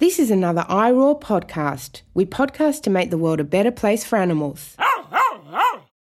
[0.00, 2.00] This is another iRaw podcast.
[2.14, 4.74] We podcast to make the world a better place for animals.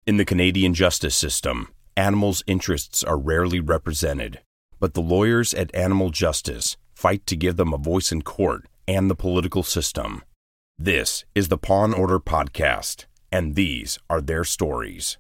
[0.08, 4.40] In the Canadian justice system, animals' interests are rarely represented,
[4.80, 9.10] but the lawyers at Animal Justice fight to give them a voice in court and
[9.10, 10.24] the political system.
[10.78, 13.04] This is the Paw and Order Podcast,
[13.34, 15.18] and these are their stories.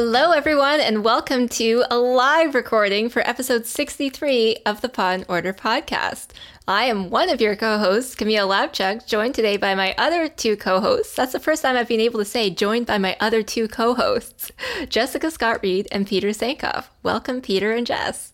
[0.00, 5.24] Hello, everyone, and welcome to a live recording for episode 63 of the Paw and
[5.28, 6.28] Order podcast.
[6.68, 10.56] I am one of your co hosts, Camille Labchuk, joined today by my other two
[10.56, 11.16] co hosts.
[11.16, 13.96] That's the first time I've been able to say joined by my other two co
[13.96, 14.52] hosts,
[14.88, 16.84] Jessica Scott-Reid and Peter Sankoff.
[17.02, 18.32] Welcome, Peter and Jess.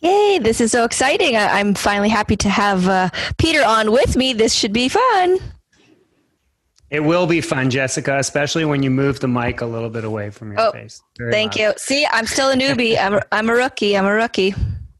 [0.00, 1.36] Yay, this is so exciting.
[1.36, 4.32] I- am finally happy to have uh, Peter on with me.
[4.32, 5.38] This should be fun.
[6.90, 10.30] It will be fun, Jessica, especially when you move the mic a little bit away
[10.30, 11.02] from your oh, face.
[11.16, 11.62] Very thank loud.
[11.62, 11.72] you.
[11.76, 12.98] See, I'm still a newbie.
[12.98, 13.96] I'm a, I'm a rookie.
[13.96, 14.54] I'm a rookie.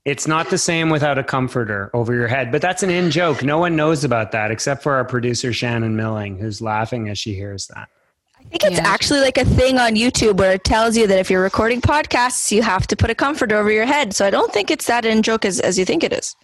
[0.04, 3.42] It's not the same without a comforter over your head, but that's an in joke.
[3.42, 7.34] No one knows about that except for our producer Shannon Milling, who's laughing as she
[7.34, 7.88] hears that.
[8.38, 8.88] I think it's yeah.
[8.88, 12.50] actually like a thing on YouTube where it tells you that if you're recording podcasts,
[12.50, 14.14] you have to put a comforter over your head.
[14.14, 16.34] So I don't think it's that in joke as, as you think it is.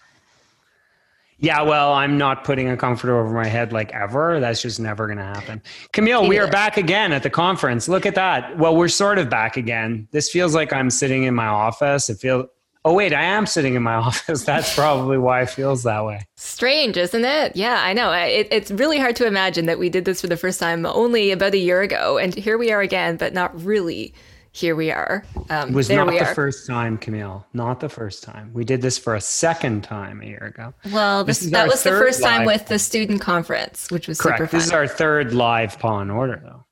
[1.39, 4.41] Yeah, well, I'm not putting a comforter over my head like ever.
[4.41, 5.63] That's just never going to happen.
[5.93, 7.89] Camille, we are back again at the conference.
[7.89, 8.57] Look at that.
[8.57, 10.09] Well, we're sort of back again.
[10.13, 12.09] This feels like I'm sitting in my office.
[12.09, 12.47] It feels
[12.87, 14.45] Oh wait, I am sitting in my office.
[14.45, 16.21] That's probably why it feels that way.
[16.37, 17.57] Strange, isn't it?
[17.57, 18.13] Yeah, I know.
[18.13, 21.33] It, it's really hard to imagine that we did this for the first time only
[21.33, 24.15] about a year ago, and here we are again, but not really
[24.57, 25.23] here we are.
[25.51, 26.35] Um, it was not the are.
[26.35, 27.47] first time, Camille.
[27.53, 28.51] Not the first time.
[28.55, 30.73] We did this for a second time a year ago.
[30.93, 34.39] Well, this, this that was the first time with the student conference, which was correct.
[34.39, 34.59] super fun.
[34.59, 36.65] This is our third live Paw and Order, though.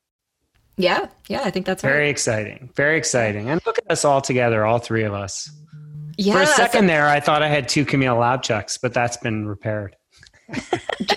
[0.76, 2.08] Yeah, yeah, I think that's very right.
[2.08, 2.70] exciting.
[2.74, 3.50] Very exciting.
[3.50, 5.50] And look at us all together, all three of us.
[6.16, 6.34] Yeah.
[6.34, 9.94] For a second there, I thought I had two Camille Labchucks, but that's been repaired.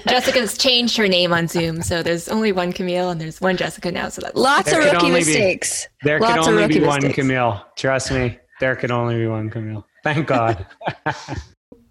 [0.07, 3.91] Jessica's changed her name on Zoom, so there's only one Camille and there's one Jessica
[3.91, 4.09] now.
[4.09, 5.87] So that's lots of rookie mistakes.
[6.01, 7.03] Be, there lots could only be mistakes.
[7.03, 7.65] one Camille.
[7.75, 9.85] Trust me, there can only be one Camille.
[10.03, 10.65] Thank God.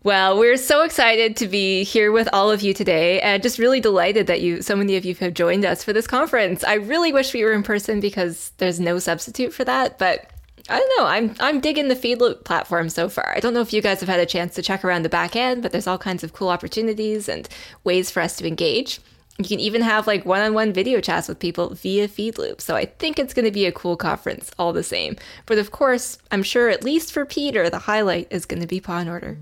[0.06, 3.80] Well, we're so excited to be here with all of you today and just really
[3.80, 6.62] delighted that you so many of you have joined us for this conference.
[6.62, 10.30] I really wish we were in person because there's no substitute for that, but
[10.68, 11.06] I don't know.
[11.06, 13.32] I'm I'm digging the Feedloop platform so far.
[13.36, 15.36] I don't know if you guys have had a chance to check around the back
[15.36, 17.48] end, but there's all kinds of cool opportunities and
[17.84, 19.00] ways for us to engage.
[19.38, 22.60] You can even have like one-on-one video chats with people via Feedloop.
[22.60, 25.16] So I think it's going to be a cool conference all the same.
[25.44, 28.80] But of course, I'm sure at least for Peter, the highlight is going to be
[28.80, 29.38] Paw and Order.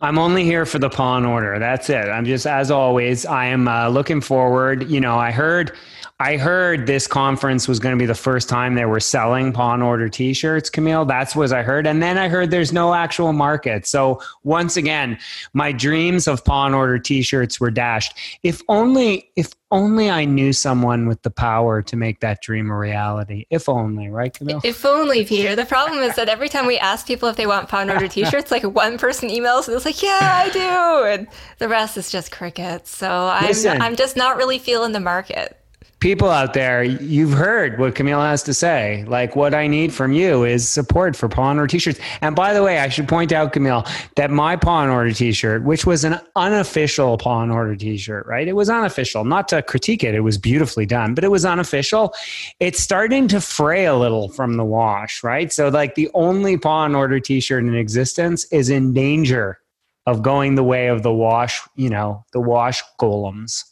[0.00, 1.58] I'm only here for the Paw and Order.
[1.58, 2.08] That's it.
[2.08, 4.88] I'm just, as always, I am uh, looking forward.
[4.88, 5.72] You know, I heard
[6.20, 9.74] I heard this conference was going to be the first time they were selling Paw
[9.74, 11.04] and Order t-shirts, Camille.
[11.04, 11.86] That's what I heard.
[11.86, 13.86] And then I heard there's no actual market.
[13.86, 15.16] So once again,
[15.52, 18.18] my dreams of Paw and Order t-shirts were dashed.
[18.42, 22.76] If only if only I knew someone with the power to make that dream a
[22.76, 23.46] reality.
[23.50, 24.62] If only, right, Camille?
[24.64, 25.54] If only, Peter.
[25.54, 28.50] The problem is that every time we ask people if they want pawn order t-shirts,
[28.50, 30.58] like one person emails and it's like, yeah, I do.
[31.06, 31.28] And
[31.58, 32.90] the rest is just crickets.
[32.90, 35.54] So I'm, Listen, I'm just not really feeling the market
[36.00, 39.04] people out there, you've heard what Camille has to say.
[39.08, 41.98] Like, what I need from you is support for Paw and Order t-shirts.
[42.20, 43.84] And by the way, I should point out, Camille,
[44.16, 48.46] that my Paw and Order t-shirt, which was an unofficial Paw and Order t-shirt, right?
[48.46, 49.24] It was unofficial.
[49.24, 52.14] Not to critique it, it was beautifully done, but it was unofficial.
[52.60, 55.52] It's starting to fray a little from the wash, right?
[55.52, 59.58] So, like, the only Paw and Order t-shirt in existence is in danger
[60.06, 63.64] of going the way of the wash, you know, the wash golems.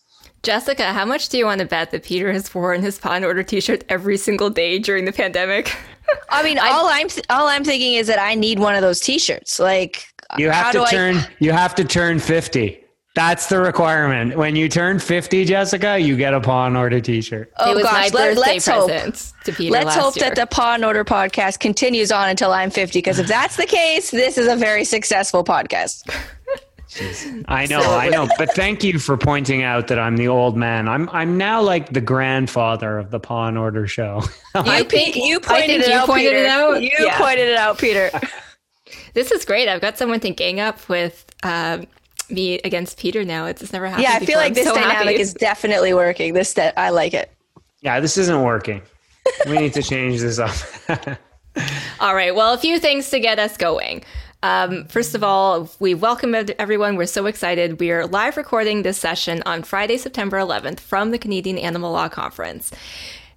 [0.47, 3.25] Jessica, how much do you want to bet that Peter has worn his Paw and
[3.25, 5.76] Order T-shirt every single day during the pandemic?
[6.29, 9.00] I mean, all I'm th- all I'm thinking is that I need one of those
[9.00, 9.59] T-shirts.
[9.59, 10.06] Like,
[10.38, 12.81] you have to turn I- you have to turn fifty.
[13.17, 14.37] That's the requirement.
[14.37, 17.50] When you turn 50, Jessica, you get a Paw and Order t-shirt.
[17.56, 17.93] Oh, it was gosh.
[17.94, 19.44] my birthday Let, us hope.
[19.44, 20.26] to Peter Let's hope year.
[20.26, 23.65] that the Paw and Order podcast continues on until I'm 50, because if that's the
[23.65, 26.15] case, this is a very successful podcast.
[27.46, 28.28] I know, I know.
[28.38, 30.88] But thank you for pointing out that I'm the old man.
[30.88, 34.22] I'm I'm now like the grandfather of the Paw and Order show.
[34.54, 36.82] I think you pointed, it, you out, pointed it out.
[36.82, 37.19] You yeah.
[37.19, 38.10] pointed it out, Peter.
[39.14, 39.69] this is great.
[39.69, 41.87] I've got someone to gang up with um,
[42.31, 43.46] me against Peter now.
[43.46, 44.04] It's, it's never happened.
[44.04, 44.26] Yeah, I before.
[44.26, 45.20] feel like I'm this so dynamic happy.
[45.20, 46.34] is definitely working.
[46.34, 47.32] This that I like it.
[47.81, 48.82] Yeah, this isn't working.
[49.46, 50.54] we need to change this up.
[52.00, 52.34] all right.
[52.34, 54.04] Well, a few things to get us going.
[54.46, 56.94] Um, first of all, we welcome everyone.
[56.94, 57.81] We're so excited.
[57.81, 62.08] We are live recording this session on Friday, September 11th from the Canadian Animal Law
[62.08, 62.70] Conference.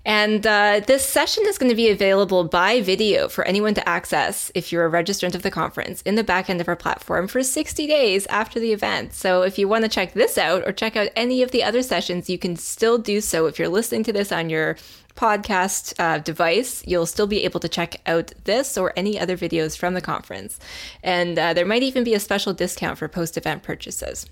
[0.05, 4.51] And uh, this session is going to be available by video for anyone to access
[4.53, 7.41] if you're a registrant of the conference in the back end of our platform for
[7.41, 9.13] 60 days after the event.
[9.15, 11.81] So if you want to check this out or check out any of the other
[11.81, 13.47] sessions, you can still do so.
[13.47, 14.77] If you're listening to this on your
[15.15, 19.77] podcast uh, device, you'll still be able to check out this or any other videos
[19.77, 20.59] from the conference.
[21.03, 24.27] And uh, there might even be a special discount for post event purchases.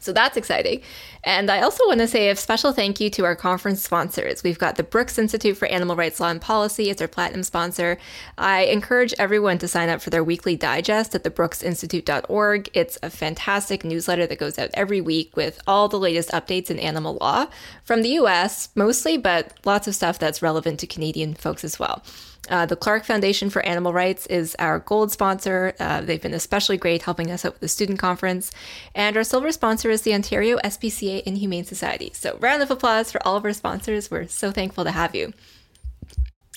[0.00, 0.82] So that's exciting.
[1.24, 4.42] And I also want to say a special thank you to our conference sponsors.
[4.42, 7.96] We've got the Brooks Institute for Animal Rights Law and Policy as our platinum sponsor.
[8.36, 12.70] I encourage everyone to sign up for their weekly digest at thebrooksinstitute.org.
[12.74, 16.78] It's a fantastic newsletter that goes out every week with all the latest updates in
[16.78, 17.46] animal law
[17.82, 22.02] from the US mostly, but lots of stuff that's relevant to Canadian folks as well.
[22.48, 25.74] Uh, the Clark Foundation for Animal Rights is our gold sponsor.
[25.78, 28.50] Uh, they've been especially great helping us out with the student conference.
[28.94, 32.10] And our silver sponsor is the Ontario SPCA and Humane Society.
[32.14, 34.10] So, round of applause for all of our sponsors.
[34.10, 35.32] We're so thankful to have you.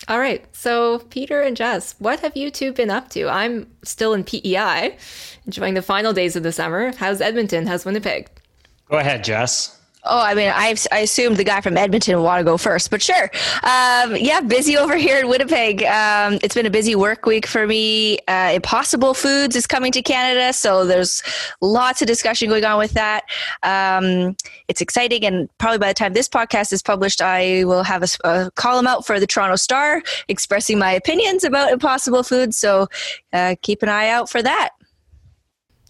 [0.08, 3.30] All right, so Peter and Jess, what have you two been up to?
[3.30, 4.98] I'm still in PEI,
[5.46, 6.92] enjoying the final days of the summer.
[6.98, 7.68] How's Edmonton?
[7.68, 8.28] How's Winnipeg?
[8.90, 9.80] Go ahead, Jess.
[10.04, 12.90] Oh, I mean, I, I assumed the guy from Edmonton would want to go first,
[12.90, 13.30] but sure.
[13.64, 15.84] Um, yeah, busy over here in Winnipeg.
[15.84, 18.18] Um, it's been a busy work week for me.
[18.28, 21.22] Uh, Impossible Foods is coming to Canada, so there's
[21.62, 23.26] lots of discussion going on with that.
[23.62, 24.36] Um,
[24.68, 28.08] it's exciting, and probably by the time this podcast is published, I will have a,
[28.24, 32.58] a column out for the Toronto Star expressing my opinions about Impossible Foods.
[32.58, 32.88] So
[33.34, 34.72] uh, keep an eye out for that.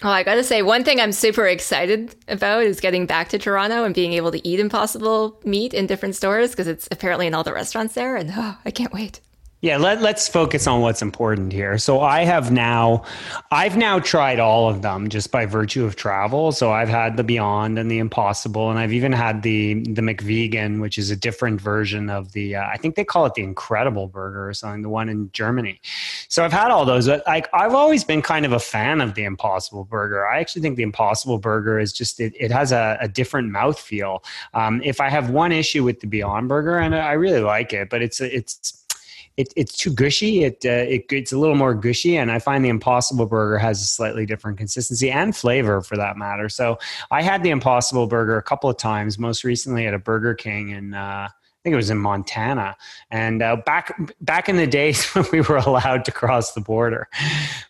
[0.03, 3.83] Oh, I gotta say, one thing I'm super excited about is getting back to Toronto
[3.83, 7.44] and being able to eat Impossible meat in different stores because it's apparently in all
[7.44, 9.19] the restaurants there, and oh, I can't wait.
[9.62, 11.78] Yeah, let, let's focus on what's important here.
[11.78, 13.04] So I have now,
[13.52, 16.52] I've now tried all of them just by virtue of travel.
[16.52, 20.81] So I've had the Beyond and the Impossible, and I've even had the the McVegan,
[20.81, 22.56] which is a different version of the.
[22.56, 25.80] Uh, I think they call it the Incredible Burger or something, the one in Germany.
[26.28, 27.08] So I've had all those.
[27.08, 30.28] Like I've always been kind of a fan of the Impossible Burger.
[30.28, 34.24] I actually think the Impossible Burger is just it, it has a, a different mouthfeel.
[34.56, 37.92] Um, if I have one issue with the Beyond Burger, and I really like it,
[37.92, 38.81] but it's it's
[39.38, 40.44] it, it's too gushy.
[40.44, 43.81] It, uh, it it's a little more gushy, and I find the Impossible Burger has
[43.81, 46.50] a slightly different consistency and flavor for that matter.
[46.50, 46.78] So
[47.12, 49.18] I had the Impossible Burger a couple of times.
[49.18, 50.94] Most recently at a Burger King in.
[50.94, 52.75] Uh, I think it was in Montana,
[53.12, 57.07] and uh, back back in the days when we were allowed to cross the border.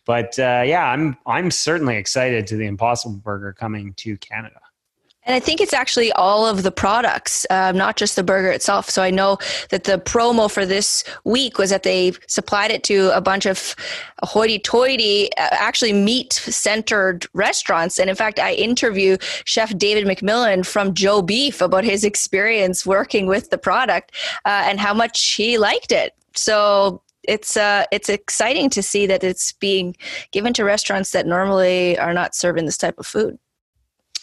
[0.06, 4.61] But uh, yeah, I'm I'm certainly excited to the Impossible Burger coming to Canada.
[5.31, 8.89] And I think it's actually all of the products, um, not just the burger itself.
[8.89, 9.38] So I know
[9.69, 13.74] that the promo for this week was that they supplied it to a bunch of
[14.24, 17.98] hoity-toity, uh, actually meat-centered restaurants.
[17.98, 23.25] And in fact, I interview Chef David McMillan from Joe Beef about his experience working
[23.25, 24.12] with the product
[24.44, 26.13] uh, and how much he liked it.
[26.36, 29.95] So it's uh, it's exciting to see that it's being
[30.31, 33.39] given to restaurants that normally are not serving this type of food.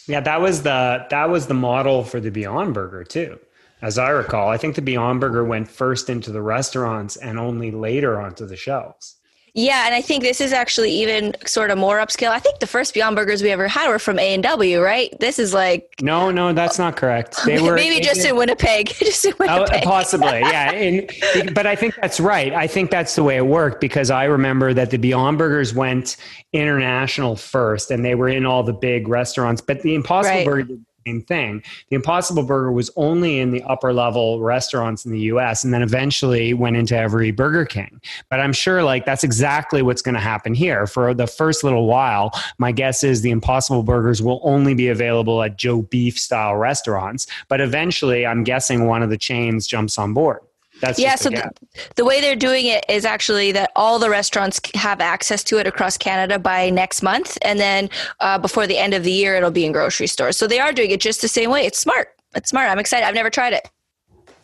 [0.09, 3.37] Yeah, that was the that was the model for the Beyond Burger too.
[3.79, 7.69] As I recall, I think the Beyond Burger went first into the restaurants and only
[7.69, 9.18] later onto the shelves.
[9.59, 12.29] Yeah, and I think this is actually even sort of more upscale.
[12.29, 15.13] I think the first Beyond Burgers we ever had were from A and W, right?
[15.19, 17.43] This is like no, no, that's not correct.
[17.45, 19.83] They were maybe just in Winnipeg, just in oh, Winnipeg.
[19.83, 20.71] possibly, yeah.
[20.71, 22.53] And, but I think that's right.
[22.53, 26.15] I think that's the way it worked because I remember that the Beyond Burgers went
[26.53, 29.59] international first, and they were in all the big restaurants.
[29.59, 30.45] But the Impossible right.
[30.45, 30.77] Burger
[31.09, 31.63] same thing.
[31.89, 35.81] The Impossible Burger was only in the upper level restaurants in the US and then
[35.81, 37.99] eventually went into every Burger King.
[38.29, 40.85] But I'm sure like that's exactly what's going to happen here.
[40.85, 45.41] For the first little while, my guess is the Impossible Burgers will only be available
[45.41, 47.27] at Joe Beef style restaurants.
[47.47, 50.39] But eventually, I'm guessing one of the chains jumps on board.
[50.81, 51.15] That's yeah.
[51.15, 51.51] So the,
[51.95, 55.67] the, way they're doing it is actually that all the restaurants have access to it
[55.67, 59.51] across Canada by next month, and then uh, before the end of the year, it'll
[59.51, 60.37] be in grocery stores.
[60.37, 61.65] So they are doing it just the same way.
[61.65, 62.09] It's smart.
[62.35, 62.69] It's smart.
[62.69, 63.05] I'm excited.
[63.05, 63.69] I've never tried it.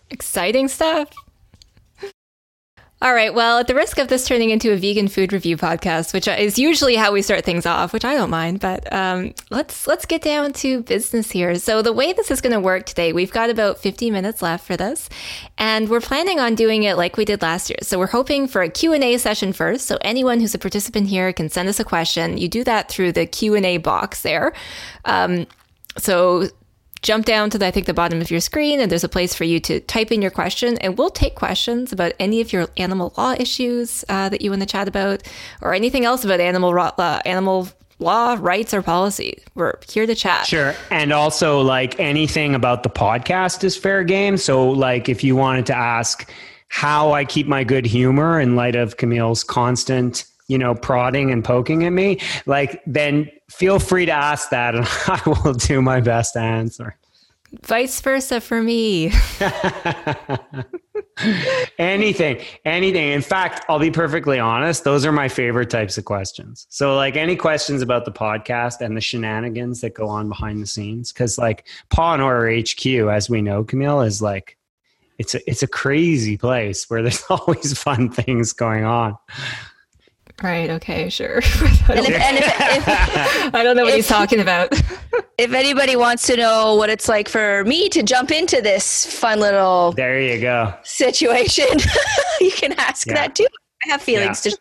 [0.10, 1.10] Exciting stuff.
[3.02, 3.34] All right.
[3.34, 6.58] Well, at the risk of this turning into a vegan food review podcast, which is
[6.58, 10.22] usually how we start things off, which I don't mind, but um, let's let's get
[10.22, 11.56] down to business here.
[11.56, 14.66] So the way this is going to work today, we've got about 50 minutes left
[14.66, 15.10] for this,
[15.58, 17.80] and we're planning on doing it like we did last year.
[17.82, 19.88] So we're hoping for a Q&A session first.
[19.88, 22.38] So anyone who's a participant here can send us a question.
[22.38, 24.54] You do that through the Q&A box there.
[25.04, 25.48] Um,
[25.98, 26.48] so
[27.06, 29.36] jump down to the, I think the bottom of your screen, and there's a place
[29.36, 32.68] for you to type in your question, and we'll take questions about any of your
[32.78, 35.22] animal law issues uh, that you want to chat about,
[35.62, 37.70] or anything else about animal uh, animal
[38.00, 39.38] law, rights, or policy.
[39.54, 40.48] We're here to chat.
[40.48, 40.74] Sure.
[40.90, 44.38] And also, like anything about the podcast is fair game.
[44.38, 46.30] So, like, if you wanted to ask
[46.70, 51.44] how I keep my good humor in light of Camille's constant, you know, prodding and
[51.44, 56.02] poking at me, like, then feel free to ask that and I will do my
[56.02, 56.98] best to answer.
[57.64, 59.14] Vice versa for me.
[61.78, 63.12] anything, anything.
[63.12, 66.68] In fact, I'll be perfectly honest, those are my favorite types of questions.
[66.70, 70.68] So, like, any questions about the podcast and the shenanigans that go on behind the
[70.68, 71.14] scenes?
[71.14, 74.58] Because, like, Paw and Order HQ, as we know, Camille, is like,
[75.18, 79.18] it's a, it's a crazy place where there's always fun things going on.
[80.44, 80.70] Right.
[80.70, 81.10] Okay.
[81.10, 81.38] Sure.
[81.44, 82.88] I, don't, if, if, if,
[83.56, 84.70] I don't know what he's talking about.
[85.38, 89.40] if anybody wants to know what it's like for me to jump into this fun
[89.40, 91.66] little there you go situation,
[92.42, 93.14] you can ask yeah.
[93.14, 93.48] that too.
[93.86, 94.52] I have feelings yeah.
[94.52, 94.58] to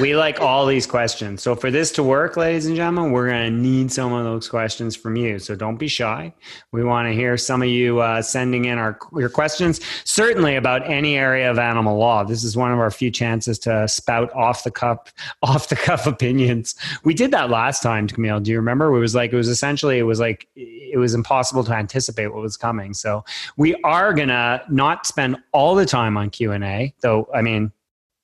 [0.00, 1.42] we like all these questions.
[1.42, 4.48] So for this to work, ladies and gentlemen, we're going to need some of those
[4.48, 5.38] questions from you.
[5.38, 6.32] So don't be shy.
[6.72, 10.88] We want to hear some of you uh, sending in our your questions, certainly about
[10.88, 12.24] any area of animal law.
[12.24, 16.06] This is one of our few chances to spout off the cuff, off the cuff
[16.06, 16.74] opinions.
[17.04, 18.40] We did that last time, Camille.
[18.40, 18.94] Do you remember?
[18.96, 22.42] It was like it was essentially it was like it was impossible to anticipate what
[22.42, 22.94] was coming.
[22.94, 23.24] So
[23.56, 27.28] we are gonna not spend all the time on Q and A, though.
[27.34, 27.72] I mean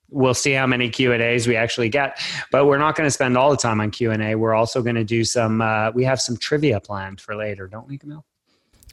[0.09, 2.19] we'll see how many q and a's we actually get
[2.51, 5.03] but we're not going to spend all the time on q&a we're also going to
[5.03, 8.25] do some uh, we have some trivia planned for later don't we camille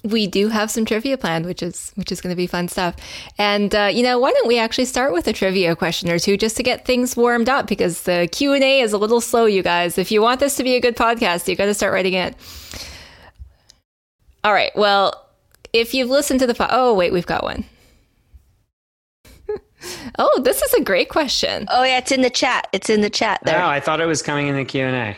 [0.05, 2.95] we do have some trivia planned, which is which is going to be fun stuff.
[3.39, 6.37] And uh, you know, why don't we actually start with a trivia question or two
[6.37, 7.67] just to get things warmed up?
[7.67, 9.97] Because the Q and A is a little slow, you guys.
[9.97, 12.37] If you want this to be a good podcast, you got to start writing it.
[14.45, 14.73] All right.
[14.77, 15.27] Well,
[15.73, 17.65] if you've listened to the po- oh wait, we've got one.
[20.19, 21.67] Oh, this is a great question.
[21.71, 22.69] Oh yeah, it's in the chat.
[22.73, 23.63] It's in the chat there.
[23.63, 25.17] Oh, I thought it was coming in the Q and A.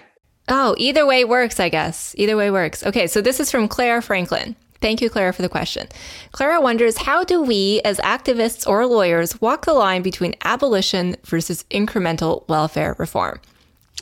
[0.48, 2.14] Oh, either way works, I guess.
[2.18, 2.84] Either way works.
[2.86, 4.54] Okay, so this is from Clara Franklin.
[4.80, 5.88] Thank you, Clara, for the question.
[6.32, 11.64] Clara wonders how do we, as activists or lawyers, walk the line between abolition versus
[11.70, 13.40] incremental welfare reform?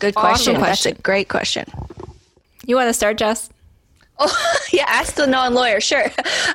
[0.00, 0.56] Good question.
[0.56, 0.90] Awesome question.
[0.90, 1.66] That's a great question.
[2.66, 3.50] You want to start, Jess?
[4.18, 5.80] Oh, yeah, ask the non-lawyer.
[5.80, 6.04] Sure.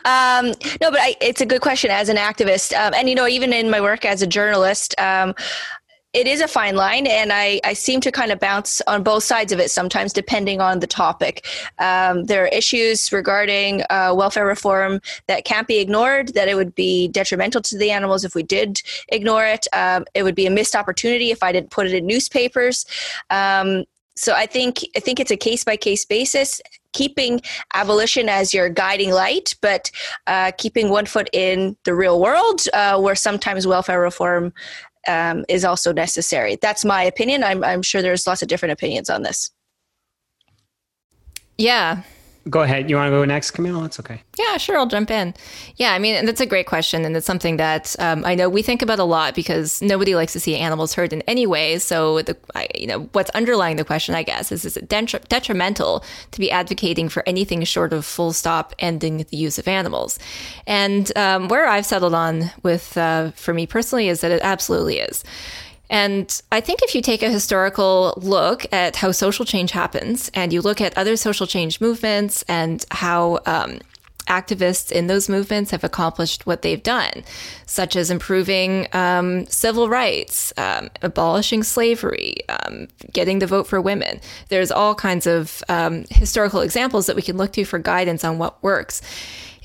[0.05, 3.27] Um, no, but I, it's a good question as an activist, um, and you know,
[3.27, 5.33] even in my work as a journalist, um,
[6.11, 9.23] it is a fine line, and I, I seem to kind of bounce on both
[9.23, 11.45] sides of it sometimes, depending on the topic.
[11.77, 16.29] Um, there are issues regarding uh, welfare reform that can't be ignored.
[16.29, 19.67] That it would be detrimental to the animals if we did ignore it.
[19.71, 22.87] Um, it would be a missed opportunity if I didn't put it in newspapers.
[23.29, 23.85] Um,
[24.15, 26.59] so I think I think it's a case by case basis,
[26.93, 27.41] keeping
[27.73, 29.91] abolition as your guiding light, but
[30.27, 34.53] uh, keeping one foot in the real world, uh, where sometimes welfare reform
[35.07, 36.57] um, is also necessary.
[36.61, 37.43] That's my opinion.
[37.43, 39.51] I'm, I'm sure there's lots of different opinions on this.
[41.57, 42.03] Yeah,
[42.49, 42.89] Go ahead.
[42.89, 43.81] You want to go next, Camille?
[43.81, 44.21] That's okay.
[44.37, 44.77] Yeah, sure.
[44.77, 45.33] I'll jump in.
[45.75, 47.05] Yeah, I mean, that's a great question.
[47.05, 50.33] And it's something that um, I know we think about a lot because nobody likes
[50.33, 51.77] to see animals hurt in any way.
[51.79, 52.37] So, the,
[52.75, 56.49] you know, what's underlying the question, I guess, is is it detri- detrimental to be
[56.49, 60.17] advocating for anything short of full stop ending the use of animals?
[60.65, 64.99] And um, where I've settled on with, uh, for me personally, is that it absolutely
[64.99, 65.23] is.
[65.89, 70.53] And I think if you take a historical look at how social change happens and
[70.53, 73.79] you look at other social change movements and how um,
[74.27, 77.23] activists in those movements have accomplished what they've done,
[77.65, 84.21] such as improving um, civil rights, um, abolishing slavery, um, getting the vote for women.
[84.49, 88.37] There's all kinds of um, historical examples that we can look to for guidance on
[88.37, 89.01] what works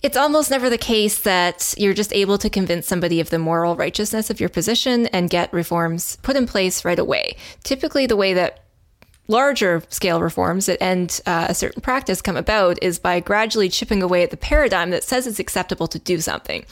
[0.05, 3.75] it's almost never the case that you're just able to convince somebody of the moral
[3.75, 7.35] righteousness of your position and get reforms put in place right away.
[7.63, 8.65] Typically, the way that
[9.29, 14.03] larger scale reforms that end uh, a certain practice come about is by gradually chipping
[14.03, 16.67] away at the paradigm that says it's acceptable to do something.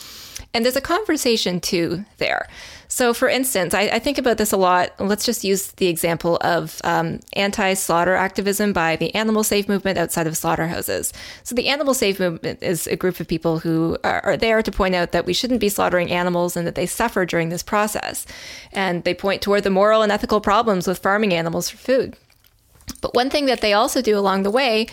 [0.52, 2.46] And there's a conversation too there.
[2.92, 4.92] So, for instance, I, I, think about this a lot.
[5.00, 9.96] Let's just use the example of um, anti slaughter activism by the Animal save movement
[9.96, 11.11] outside of slaughterhouses.
[11.42, 14.70] So, the Animal save movement is a group of people who are, are there to
[14.70, 18.26] point out that we shouldn't be slaughtering animals and that they suffer during this process.
[18.72, 22.18] And they point toward the moral and ethical problems with farming animals for food.
[23.00, 24.86] But one thing that they also do along the way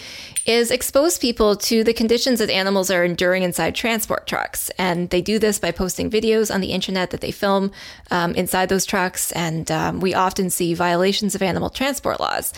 [0.46, 4.72] is expose people to the conditions that animals are enduring inside transport trucks.
[4.80, 7.72] And they do this by posting videos on the internet that they film
[8.10, 9.32] um, inside those trucks.
[9.34, 12.52] And um, we often see violations of animal transport laws.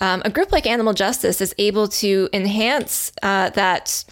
[0.00, 4.04] Um, a group like Animal Justice is able to enhance uh, that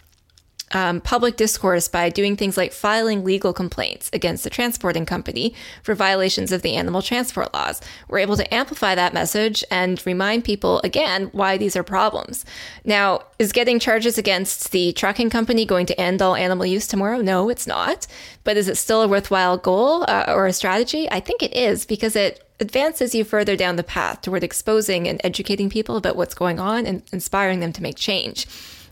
[0.75, 5.95] um, public discourse by doing things like filing legal complaints against the transporting company for
[5.95, 7.81] violations of the animal transport laws.
[8.09, 12.45] We're able to amplify that message and remind people again why these are problems.
[12.85, 17.21] Now, is getting charges against the trucking company going to end all animal use tomorrow?
[17.21, 18.07] No, it's not.
[18.43, 21.09] But is it still a worthwhile goal uh, or a strategy?
[21.11, 25.21] I think it is because it advances you further down the path toward exposing and
[25.25, 28.47] educating people about what's going on and inspiring them to make change.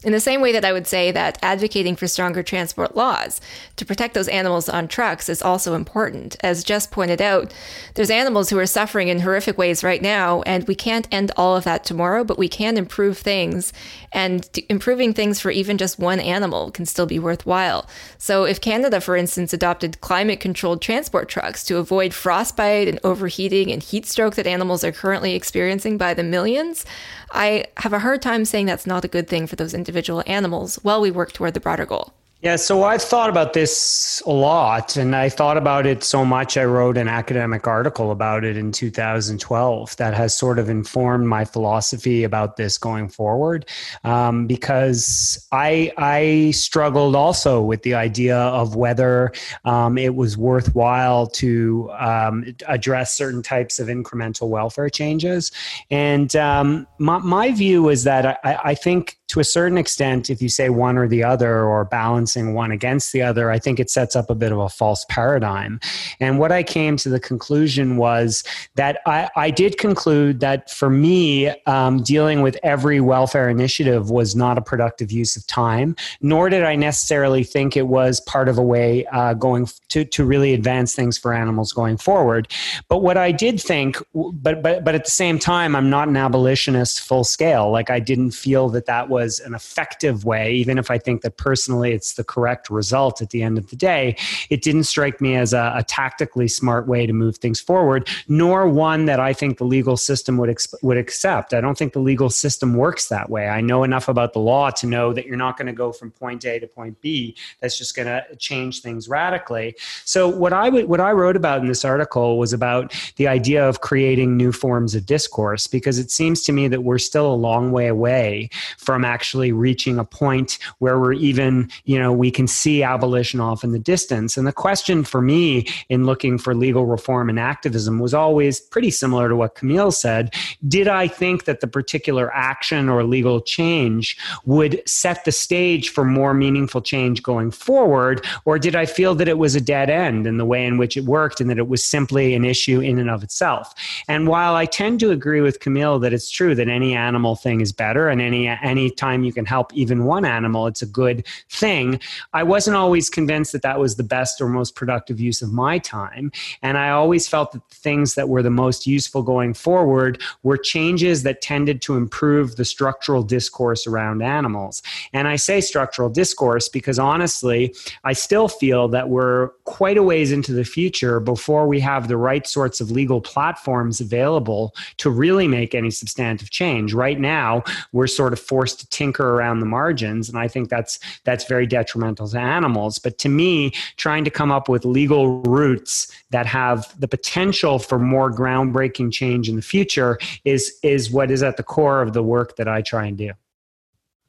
[0.04, 3.40] In the same way that I would say that advocating for stronger transport laws
[3.76, 6.36] to protect those animals on trucks is also important.
[6.40, 7.54] As Jess pointed out,
[7.94, 11.56] there's animals who are suffering in horrific ways right now, and we can't end all
[11.56, 13.72] of that tomorrow, but we can improve things.
[14.12, 17.86] And improving things for even just one animal can still be worthwhile.
[18.18, 23.70] So, if Canada, for instance, adopted climate controlled transport trucks to avoid frostbite and overheating
[23.70, 26.84] and heat stroke that animals are currently experiencing by the millions,
[27.30, 30.76] I have a hard time saying that's not a good thing for those individual animals
[30.82, 32.14] while we work toward the broader goal.
[32.42, 36.56] Yeah, so I've thought about this a lot, and I thought about it so much.
[36.56, 41.44] I wrote an academic article about it in 2012 that has sort of informed my
[41.44, 43.66] philosophy about this going forward.
[44.02, 49.30] Um, because I I struggled also with the idea of whether
[49.64, 55.52] um, it was worthwhile to um, address certain types of incremental welfare changes,
[55.92, 60.42] and um, my my view is that I, I think to a certain extent, if
[60.42, 63.88] you say one or the other or balancing one against the other, I think it
[63.88, 65.80] sets up a bit of a false paradigm.
[66.20, 70.90] And what I came to the conclusion was that I, I did conclude that for
[70.90, 76.50] me, um, dealing with every welfare initiative was not a productive use of time, nor
[76.50, 80.52] did I necessarily think it was part of a way uh, going to, to really
[80.52, 82.48] advance things for animals going forward.
[82.90, 86.18] But what I did think, but, but, but at the same time, I'm not an
[86.18, 87.70] abolitionist full scale.
[87.70, 91.36] Like I didn't feel that that was an effective way, even if I think that
[91.36, 94.16] personally it's the correct result at the end of the day,
[94.50, 98.68] it didn't strike me as a, a tactically smart way to move things forward, nor
[98.68, 101.54] one that I think the legal system would, ex- would accept.
[101.54, 103.48] I don't think the legal system works that way.
[103.48, 106.10] I know enough about the law to know that you're not going to go from
[106.10, 107.36] point A to point B.
[107.60, 109.76] That's just going to change things radically.
[110.04, 113.80] So what I what I wrote about in this article was about the idea of
[113.80, 117.72] creating new forms of discourse because it seems to me that we're still a long
[117.72, 122.82] way away from actually reaching a point where we're even, you know, we can see
[122.82, 124.36] abolition off in the distance.
[124.36, 128.90] And the question for me in looking for legal reform and activism was always pretty
[128.90, 130.34] similar to what Camille said.
[130.66, 136.04] Did I think that the particular action or legal change would set the stage for
[136.04, 138.24] more meaningful change going forward?
[138.46, 140.96] Or did I feel that it was a dead end in the way in which
[140.96, 143.74] it worked and that it was simply an issue in and of itself?
[144.08, 147.60] And while I tend to agree with Camille that it's true that any animal thing
[147.60, 151.26] is better and any any time you can help even one animal, it's a good
[151.48, 152.00] thing.
[152.32, 155.78] I wasn't always convinced that that was the best or most productive use of my
[155.78, 156.32] time.
[156.62, 160.56] And I always felt that the things that were the most useful going forward were
[160.56, 164.82] changes that tended to improve the structural discourse around animals.
[165.12, 167.74] And I say structural discourse because honestly,
[168.04, 172.16] I still feel that we're quite a ways into the future before we have the
[172.16, 176.92] right sorts of legal platforms available to really make any substantive change.
[176.92, 180.98] Right now, we're sort of forced to tinker around the margins and i think that's
[181.24, 186.10] that's very detrimental to animals but to me trying to come up with legal routes
[186.30, 191.42] that have the potential for more groundbreaking change in the future is is what is
[191.42, 193.30] at the core of the work that i try and do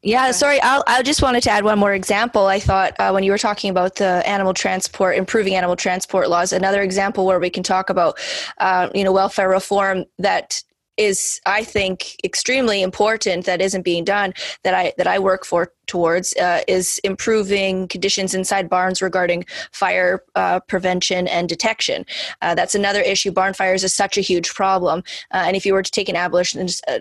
[0.04, 0.60] yeah, sorry.
[0.60, 2.44] I just wanted to add one more example.
[2.44, 6.52] I thought uh, when you were talking about the animal transport, improving animal transport laws,
[6.52, 8.18] another example where we can talk about,
[8.58, 10.62] uh, you know, welfare reform that
[10.96, 15.72] is I think extremely important that isn't being done that I that I work for
[15.86, 22.04] towards uh, is improving conditions inside barns regarding fire uh, prevention and detection.
[22.42, 23.30] Uh, that's another issue.
[23.30, 26.16] Barn fires is such a huge problem, uh, and if you were to take an
[26.16, 26.98] abolitionist uh,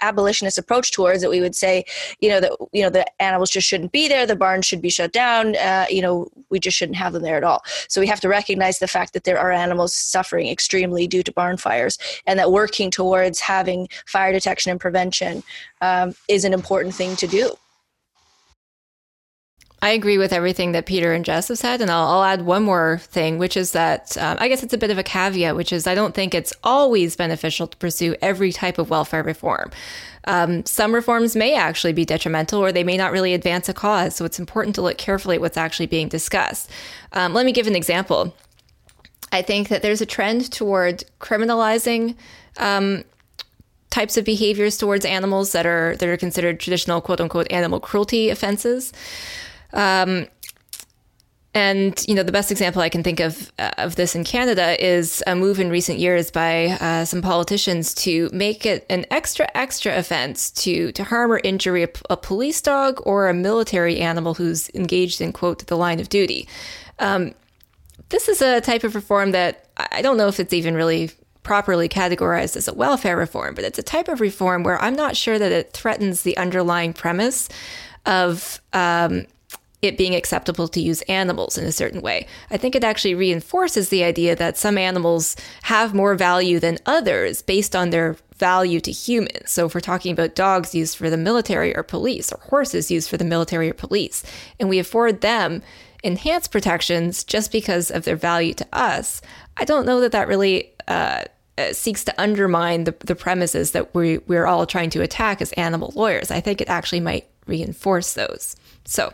[0.00, 1.84] abolitionist approach towards it, we would say,
[2.20, 4.26] you know, that you know the animals just shouldn't be there.
[4.26, 5.56] The barns should be shut down.
[5.56, 7.62] Uh, you know, we just shouldn't have them there at all.
[7.88, 11.32] So we have to recognize the fact that there are animals suffering extremely due to
[11.32, 15.42] barn fires, and that working towards having fire detection and prevention
[15.80, 17.56] um, is an important thing to do.
[19.84, 22.62] I agree with everything that Peter and Jess have said, and I'll, I'll add one
[22.62, 25.74] more thing, which is that um, I guess it's a bit of a caveat, which
[25.74, 29.70] is I don't think it's always beneficial to pursue every type of welfare reform.
[30.26, 34.16] Um, some reforms may actually be detrimental or they may not really advance a cause,
[34.16, 36.70] so it's important to look carefully at what's actually being discussed.
[37.12, 38.34] Um, let me give an example.
[39.32, 42.16] I think that there's a trend toward criminalizing
[42.56, 43.04] um,
[43.90, 48.30] types of behaviors towards animals that are that are considered traditional quote unquote animal cruelty
[48.30, 48.90] offenses.
[49.74, 50.26] Um,
[51.56, 54.82] and you know, the best example I can think of uh, of this in Canada
[54.84, 59.48] is a move in recent years by uh, some politicians to make it an extra
[59.54, 64.34] extra offense to to harm or injure a, a, police dog or a military animal
[64.34, 66.48] who's engaged in quote the line of duty.
[66.98, 67.34] Um,
[68.08, 71.12] this is a type of reform that I don't know if it's even really
[71.44, 75.16] properly categorized as a welfare reform, but it's a type of reform where I'm not
[75.16, 77.48] sure that it threatens the underlying premise
[78.06, 79.26] of um,
[79.84, 82.26] it being acceptable to use animals in a certain way.
[82.50, 87.42] I think it actually reinforces the idea that some animals have more value than others
[87.42, 89.50] based on their value to humans.
[89.50, 93.08] So if we're talking about dogs used for the military or police, or horses used
[93.08, 94.24] for the military or police,
[94.58, 95.62] and we afford them
[96.02, 99.22] enhanced protections just because of their value to us,
[99.56, 101.24] I don't know that that really uh,
[101.56, 105.52] uh, seeks to undermine the, the premises that we, we're all trying to attack as
[105.52, 106.30] animal lawyers.
[106.30, 108.56] I think it actually might reinforce those.
[108.84, 109.12] So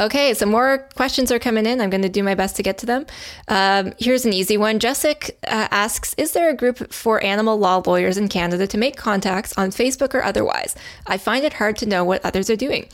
[0.00, 1.80] Okay, some more questions are coming in.
[1.80, 3.06] I'm going to do my best to get to them.
[3.48, 4.78] Um, here's an easy one.
[4.78, 8.96] Jessica uh, asks Is there a group for animal law lawyers in Canada to make
[8.96, 10.76] contacts on Facebook or otherwise?
[11.06, 12.88] I find it hard to know what others are doing.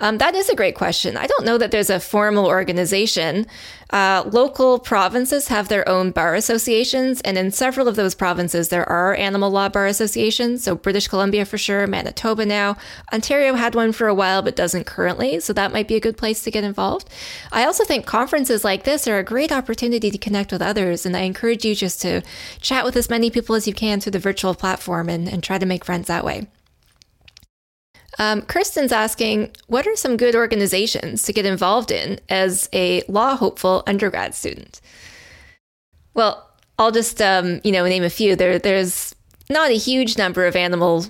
[0.00, 1.16] Um, that is a great question.
[1.16, 3.46] I don't know that there's a formal organization.
[3.90, 8.88] Uh, local provinces have their own bar associations, and in several of those provinces, there
[8.88, 10.64] are animal law bar associations.
[10.64, 12.76] So, British Columbia for sure, Manitoba now.
[13.12, 15.38] Ontario had one for a while, but doesn't currently.
[15.38, 17.08] So, that might be a good place to get involved.
[17.52, 21.16] I also think conferences like this are a great opportunity to connect with others, and
[21.16, 22.22] I encourage you just to
[22.60, 25.58] chat with as many people as you can through the virtual platform and, and try
[25.58, 26.48] to make friends that way.
[28.18, 33.36] Um, Kirsten's asking, what are some good organizations to get involved in as a law
[33.36, 34.80] hopeful undergrad student?
[36.14, 36.48] Well,
[36.78, 38.36] I'll just um, you know name a few.
[38.36, 39.14] There, there's
[39.50, 41.06] not a huge number of animal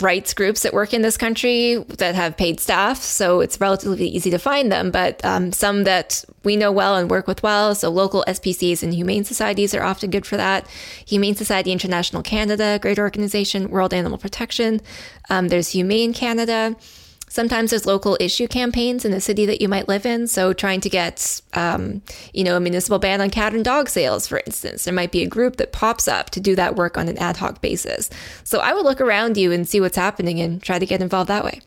[0.00, 4.30] rights groups that work in this country that have paid staff, so it's relatively easy
[4.30, 4.90] to find them.
[4.90, 8.92] But um, some that we know well and work with well, so local SPCs and
[8.92, 10.66] humane societies are often good for that.
[11.06, 13.70] Humane Society International Canada, great organization.
[13.70, 14.80] World Animal Protection.
[15.30, 16.76] Um, there's Humane Canada.
[17.34, 20.28] Sometimes there's local issue campaigns in the city that you might live in.
[20.28, 22.00] So trying to get, um,
[22.32, 25.20] you know, a municipal ban on cat and dog sales, for instance, there might be
[25.20, 28.08] a group that pops up to do that work on an ad hoc basis.
[28.44, 31.26] So I would look around you and see what's happening and try to get involved
[31.28, 31.60] that way.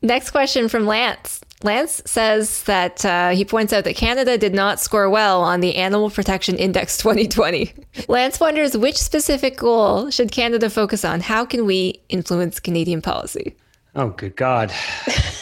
[0.00, 1.40] Next question from Lance.
[1.64, 5.74] Lance says that uh, he points out that Canada did not score well on the
[5.74, 7.72] Animal Protection Index 2020.
[8.06, 11.20] Lance wonders which specific goal should Canada focus on?
[11.20, 13.56] How can we influence Canadian policy?
[13.96, 14.72] Oh, good God.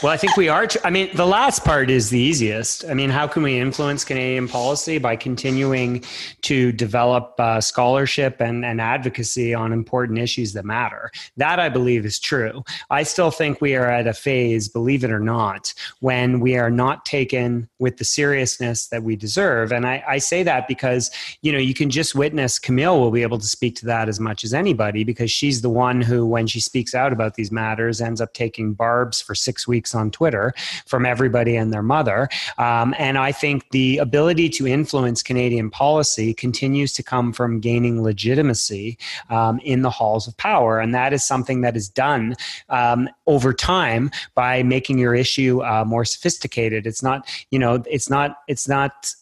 [0.03, 0.67] Well, I think we are.
[0.85, 2.85] I mean, the last part is the easiest.
[2.85, 6.05] I mean, how can we influence Canadian policy by continuing
[6.43, 11.11] to develop uh, scholarship and, and advocacy on important issues that matter?
[11.39, 12.63] That I believe is true.
[12.91, 16.71] I still think we are at a phase, believe it or not, when we are
[16.71, 19.73] not taken with the seriousness that we deserve.
[19.73, 21.11] And I, I say that because,
[21.41, 24.21] you know, you can just witness Camille will be able to speak to that as
[24.21, 28.01] much as anybody because she's the one who, when she speaks out about these matters,
[28.01, 28.42] ends up taking
[28.75, 30.53] barbs for six weeks on Twitter
[30.87, 32.29] from everybody and their mother.
[32.59, 38.03] Um, and I think the ability to influence Canadian policy continues to come from gaining
[38.03, 38.99] legitimacy
[39.31, 40.81] um, in the halls of power.
[40.81, 42.35] And that is something that is done
[42.69, 46.87] um, over time by making your issue uh, more sophisticated.
[46.87, 49.15] It's not, you know, it's not, it's not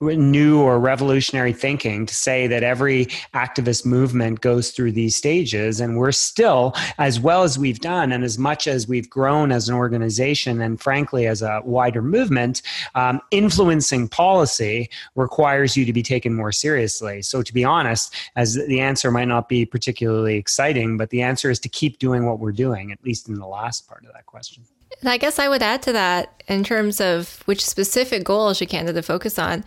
[0.00, 5.80] new or revolutionary thinking to say that every activist movement goes through these stages.
[5.80, 9.68] And we're still as well as we've done and as much as we've grown as
[9.68, 12.62] an organization and frankly as a wider movement
[12.94, 17.22] um, influencing policy requires you to be taken more seriously.
[17.22, 21.50] So to be honest as the answer might not be particularly exciting but the answer
[21.50, 24.26] is to keep doing what we're doing at least in the last part of that
[24.26, 24.64] question
[25.04, 28.70] and I guess I would add to that in terms of which specific goals should
[28.70, 29.62] Canada focus on.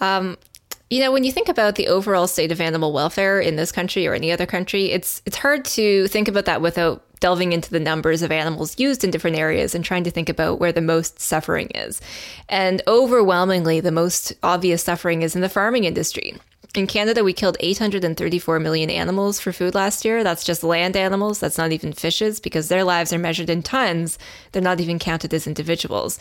[0.00, 0.36] Um,
[0.90, 4.08] you know, when you think about the overall state of animal welfare in this country
[4.08, 7.78] or any other country, it's it's hard to think about that without delving into the
[7.78, 11.20] numbers of animals used in different areas and trying to think about where the most
[11.20, 12.00] suffering is.
[12.48, 16.34] And overwhelmingly, the most obvious suffering is in the farming industry.
[16.76, 20.22] In Canada, we killed 834 million animals for food last year.
[20.22, 21.40] That's just land animals.
[21.40, 24.18] That's not even fishes because their lives are measured in tons.
[24.52, 26.20] They're not even counted as individuals.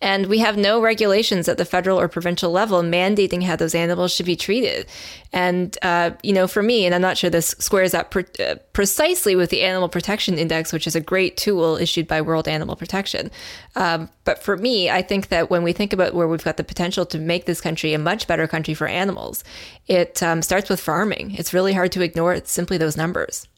[0.00, 4.14] And we have no regulations at the federal or provincial level mandating how those animals
[4.14, 4.86] should be treated.
[5.34, 9.36] And, uh, you know, for me, and I'm not sure this squares up uh, precisely
[9.36, 13.30] with the Animal Protection Index, which is a great tool issued by World Animal Protection.
[13.76, 16.64] Um, but for me, I think that when we think about where we've got the
[16.64, 19.44] potential to make this country a much better country for animals,
[19.90, 21.34] it um, starts with farming.
[21.34, 23.48] It's really hard to ignore simply those numbers.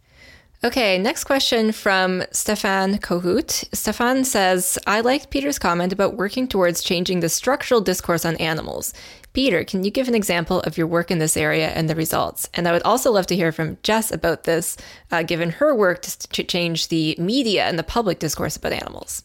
[0.64, 3.50] Okay, next question from Stefan Kohut.
[3.74, 8.94] Stefan says, I liked Peter's comment about working towards changing the structural discourse on animals.
[9.34, 12.48] Peter, can you give an example of your work in this area and the results?
[12.54, 14.78] And I would also love to hear from Jess about this,
[15.10, 19.24] uh, given her work to, to change the media and the public discourse about animals.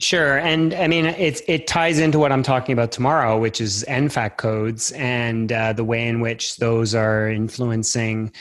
[0.00, 1.42] Sure, and I mean it.
[1.46, 5.84] It ties into what I'm talking about tomorrow, which is NFACC codes and uh, the
[5.84, 8.32] way in which those are influencing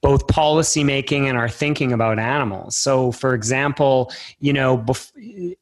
[0.00, 2.76] both policy making and our thinking about animals.
[2.76, 4.78] So, for example, you know,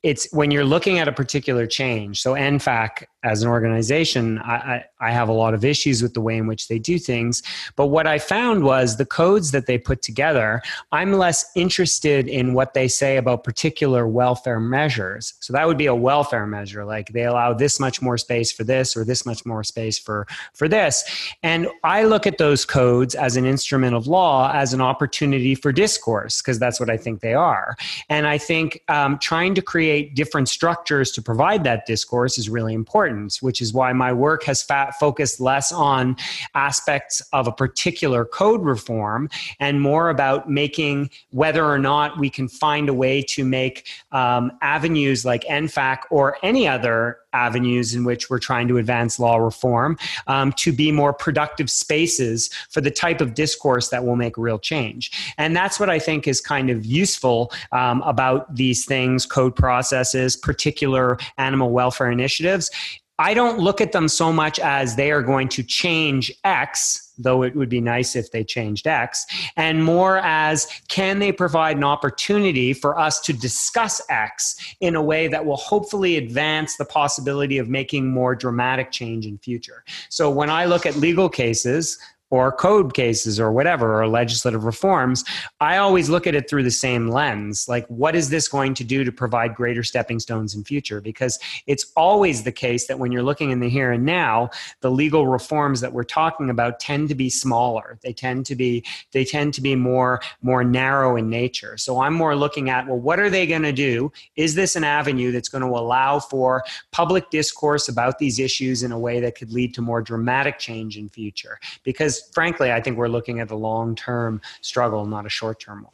[0.03, 2.21] it's when you're looking at a particular change.
[2.21, 6.37] So, NFACC as an organization, I, I, have a lot of issues with the way
[6.37, 7.41] in which they do things.
[7.77, 12.53] But what I found was the codes that they put together, I'm less interested in
[12.53, 15.35] what they say about particular welfare measures.
[15.39, 18.65] So that would be a welfare measure, like they allow this much more space for
[18.65, 21.05] this or this much more space for, for this.
[21.45, 25.71] And I look at those codes as an instrument of law, as an opportunity for
[25.71, 27.77] discourse, because that's what I think they are.
[28.09, 32.75] And I think um, trying to create different structures to provide that discourse is really
[32.75, 34.63] important which is why my work has
[34.99, 36.17] focused less on
[36.55, 39.29] aspects of a particular code reform
[39.61, 44.53] and more about making whether or not we can find a way to make um,
[44.61, 49.99] avenues like NFACC or any other avenues in which we're trying to advance law reform
[50.27, 54.59] um, to be more productive spaces for the type of discourse that will make real
[54.59, 55.35] change.
[55.39, 60.37] And that's what I think is kind of useful um, about these things, code processes,
[60.37, 62.71] particular animal welfare initiatives.
[63.19, 67.43] I don't look at them so much as they are going to change X, though
[67.43, 71.85] it would be nice if they changed X, and more as can they provide an
[71.85, 77.59] opportunity for us to discuss X in a way that will hopefully advance the possibility
[77.59, 79.85] of making more dramatic change in future.
[80.09, 81.99] So when I look at legal cases,
[82.33, 85.25] or code cases or whatever or legislative reforms
[85.61, 87.69] i always look at it through the same lens.
[87.69, 91.01] Like what is this going to do to provide greater stepping stones in future?
[91.01, 94.91] Because it's always the case that when you're looking in the here and now the
[94.91, 97.99] legal reforms that we're talking about tend to be smaller.
[98.03, 101.77] They tend to be they tend to be more more narrow in nature.
[101.77, 104.13] So i'm more looking at well what are they going to do?
[104.37, 108.93] Is this an avenue that's going to allow for public discourse about these issues in
[108.93, 111.59] a way that could lead to more dramatic change in future?
[111.85, 115.83] Because frankly, I think we're looking at a long term struggle, not a short term
[115.85, 115.93] one.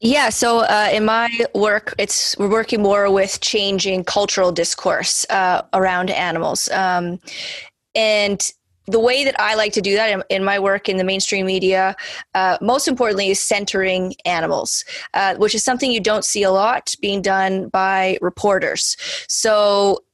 [0.00, 5.62] Yeah, so uh, in my work, it's we're working more with changing cultural discourse uh,
[5.72, 7.18] around animals, um,
[7.94, 8.52] and
[8.86, 11.46] the way that I like to do that in, in my work in the mainstream
[11.46, 11.96] media,
[12.34, 16.94] uh, most importantly, is centering animals, uh, which is something you don't see a lot
[17.00, 18.96] being done by reporters.
[19.28, 20.04] So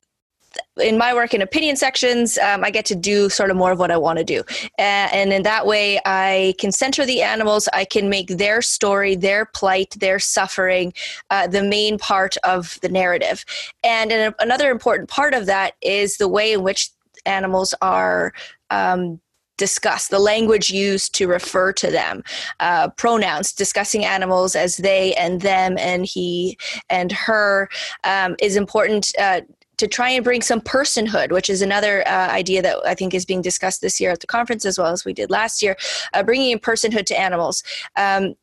[0.80, 3.78] in my work in opinion sections, um, I get to do sort of more of
[3.78, 4.42] what I want to do.
[4.78, 7.68] and in that way, I can center the animals.
[7.72, 10.92] I can make their story, their plight, their suffering
[11.30, 13.44] uh, the main part of the narrative.
[13.82, 16.90] And another important part of that is the way in which
[17.26, 18.32] animals are.
[18.70, 19.20] Um,
[19.58, 22.24] discussed, the language used to refer to them,
[22.58, 26.58] uh, pronouns, discussing animals as they and them and he
[26.90, 27.68] and her
[28.02, 29.12] um, is important.
[29.20, 29.42] Uh,
[29.82, 33.24] to try and bring some personhood, which is another uh, idea that I think is
[33.24, 35.76] being discussed this year at the conference as well as we did last year,
[36.14, 37.64] uh, bringing in personhood to animals.
[37.96, 38.36] Um,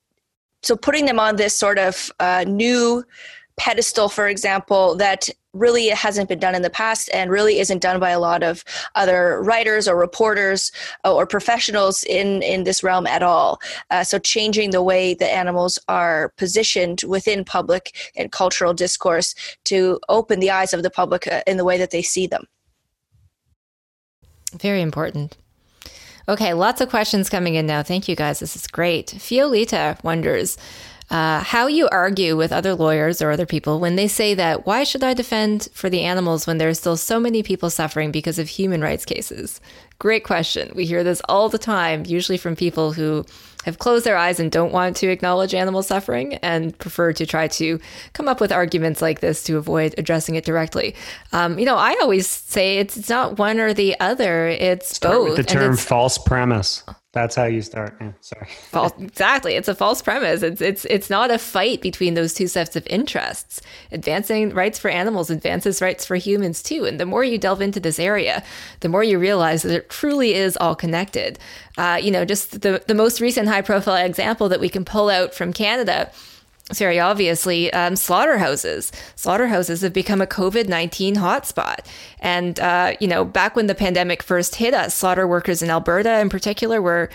[0.61, 3.05] so putting them on this sort of uh, new
[3.59, 7.99] pedestal, for example, that really hasn't been done in the past and really isn't done
[7.99, 8.63] by a lot of
[8.95, 10.71] other writers or reporters
[11.03, 15.27] uh, or professionals in in this realm at all uh, so changing the way the
[15.27, 21.25] animals are positioned within public and cultural discourse to open the eyes of the public
[21.25, 22.45] uh, in the way that they see them
[24.53, 25.35] very important
[26.27, 27.81] Okay, lots of questions coming in now.
[27.81, 28.39] Thank you guys.
[28.39, 29.09] This is great.
[29.09, 30.57] Fiolita wonders
[31.09, 34.83] uh, how you argue with other lawyers or other people when they say that why
[34.83, 38.37] should I defend for the animals when there are still so many people suffering because
[38.37, 39.59] of human rights cases?
[39.97, 40.71] Great question.
[40.75, 43.25] We hear this all the time, usually from people who
[43.65, 47.47] have closed their eyes and don't want to acknowledge animal suffering and prefer to try
[47.49, 47.79] to
[48.13, 50.95] come up with arguments like this to avoid addressing it directly.
[51.33, 55.13] Um, you know, I always say it's, it's not one or the other, it's Start
[55.13, 55.35] both.
[55.37, 56.83] The term false premise.
[57.11, 57.95] That's how you start.
[57.99, 58.45] Yeah, sorry.
[58.69, 59.55] False, exactly.
[59.55, 60.43] It's a false premise.
[60.43, 63.61] It's it's it's not a fight between those two sets of interests.
[63.91, 66.85] Advancing rights for animals advances rights for humans too.
[66.85, 68.43] And the more you delve into this area,
[68.81, 71.39] the more you realize that it truly is all connected.
[71.79, 75.09] Uh, you know, just the the most recent high profile example that we can pull
[75.09, 76.11] out from Canada
[76.77, 78.91] very obviously, um, slaughterhouses.
[79.15, 81.85] Slaughterhouses have become a COVID 19 hotspot.
[82.19, 86.19] And, uh, you know, back when the pandemic first hit us, slaughter workers in Alberta
[86.19, 87.09] in particular were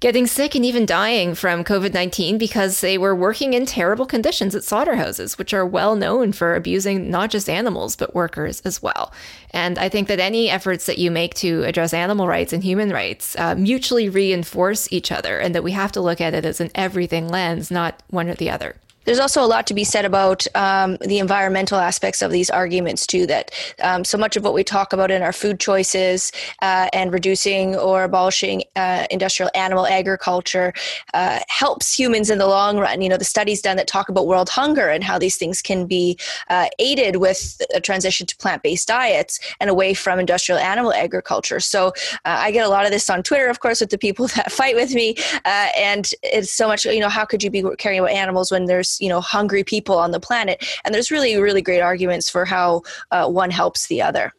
[0.00, 4.54] getting sick and even dying from COVID 19 because they were working in terrible conditions
[4.54, 9.12] at slaughterhouses, which are well known for abusing not just animals, but workers as well.
[9.50, 12.90] And I think that any efforts that you make to address animal rights and human
[12.90, 16.60] rights uh, mutually reinforce each other, and that we have to look at it as
[16.60, 18.76] an everything lens, not one or the other
[19.08, 23.06] there's also a lot to be said about um, the environmental aspects of these arguments
[23.06, 23.50] too that
[23.82, 27.74] um, so much of what we talk about in our food choices uh, and reducing
[27.74, 30.74] or abolishing uh, industrial animal agriculture
[31.14, 33.00] uh, helps humans in the long run.
[33.00, 35.86] You know the studies done that talk about world hunger and how these things can
[35.86, 36.18] be
[36.50, 41.60] uh, aided with a transition to plant-based diets and away from industrial animal agriculture.
[41.60, 41.94] So
[42.26, 44.52] uh, i get a lot of this on twitter of course with the people that
[44.52, 45.14] fight with me
[45.46, 48.66] uh, and it's so much you know how could you be caring about animals when
[48.66, 50.64] there's you know hungry people on the planet.
[50.84, 54.32] And there's really really great arguments for how uh, one helps the other.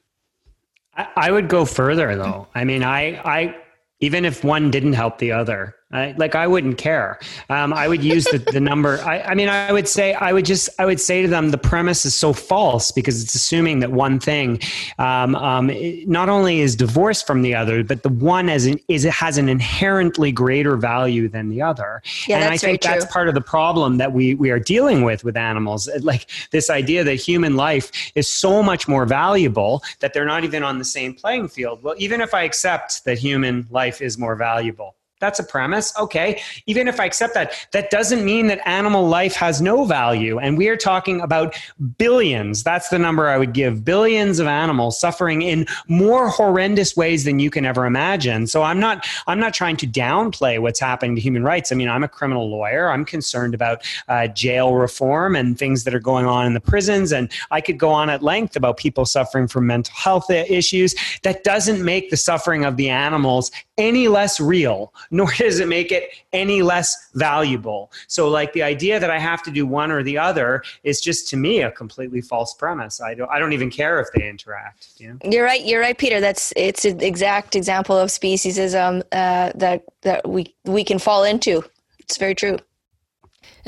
[0.96, 2.48] I, I would go further though.
[2.56, 3.56] I mean i i
[4.00, 7.18] even if one didn't help the other I, like I wouldn't care.
[7.50, 9.02] Um, I would use the, the number.
[9.02, 11.58] I, I, mean, I would say, I would just, I would say to them, the
[11.58, 14.60] premise is so false because it's assuming that one thing
[15.00, 15.72] um, um,
[16.06, 19.40] not only is divorced from the other, but the one as an, is it has
[19.40, 22.04] an inherently greater value than the other.
[22.28, 25.02] Yeah, and that's I think that's part of the problem that we we are dealing
[25.04, 25.90] with with animals.
[26.02, 30.64] Like this idea that human life is so much more valuable that they're not even
[30.64, 31.82] on the same playing field.
[31.82, 35.94] Well, even if I accept that human life is more valuable that's a premise.
[35.98, 36.42] Okay.
[36.66, 40.40] Even if I accept that, that doesn't mean that animal life has no value.
[40.40, 41.56] And we are talking about
[41.98, 42.64] billions.
[42.64, 47.40] That's the number I would give billions of animals suffering in more horrendous ways than
[47.40, 48.48] you can ever imagine.
[48.48, 51.72] So I'm not, I'm not trying to downplay what's happening to human rights.
[51.72, 52.90] I mean, I'm a criminal lawyer.
[52.90, 57.12] I'm concerned about uh, jail reform and things that are going on in the prisons.
[57.12, 60.96] And I could go on at length about people suffering from mental health issues.
[61.24, 65.92] That doesn't make the suffering of the animals any less real nor does it make
[65.92, 67.92] it any less valuable.
[68.08, 71.30] So, like the idea that I have to do one or the other is just
[71.30, 73.02] to me a completely false premise.
[73.02, 74.90] I don't, I don't even care if they interact.
[74.98, 75.32] You know?
[75.32, 75.64] You're right.
[75.66, 76.20] You're right, Peter.
[76.20, 81.64] That's it's an exact example of speciesism uh, that that we we can fall into.
[82.00, 82.58] It's very true.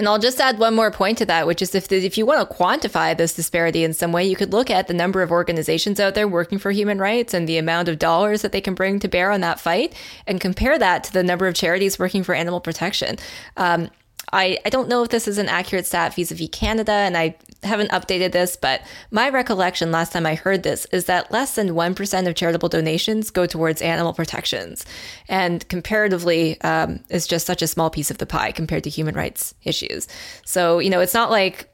[0.01, 2.25] And I'll just add one more point to that, which is if, the, if you
[2.25, 5.31] want to quantify this disparity in some way, you could look at the number of
[5.31, 8.73] organizations out there working for human rights and the amount of dollars that they can
[8.73, 9.93] bring to bear on that fight
[10.25, 13.17] and compare that to the number of charities working for animal protection.
[13.57, 13.91] Um,
[14.33, 17.15] I, I don't know if this is an accurate stat vis a vis Canada, and
[17.15, 21.55] I haven't updated this, but my recollection last time I heard this is that less
[21.55, 24.85] than 1% of charitable donations go towards animal protections.
[25.27, 29.15] And comparatively, um, it's just such a small piece of the pie compared to human
[29.15, 30.07] rights issues.
[30.45, 31.67] So, you know, it's not like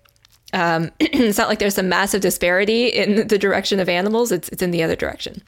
[0.53, 4.31] um, it's not like there's a massive disparity in the direction of animals.
[4.31, 5.41] It's, it's in the other direction.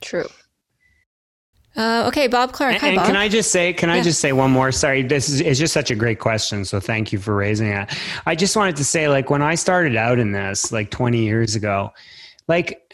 [0.00, 0.26] True.
[1.76, 2.74] Uh, okay, Bob Clark.
[2.74, 3.06] And, Hi, and Bob.
[3.06, 3.96] can I just say, can Yeah.
[3.96, 4.72] I just say one more?
[4.72, 6.64] Sorry, this is it's just such a great question.
[6.64, 7.88] So thank you for raising it.
[8.26, 11.54] I just wanted to say, like, when I started out in this, like 20 years
[11.54, 11.92] ago,
[12.48, 12.92] like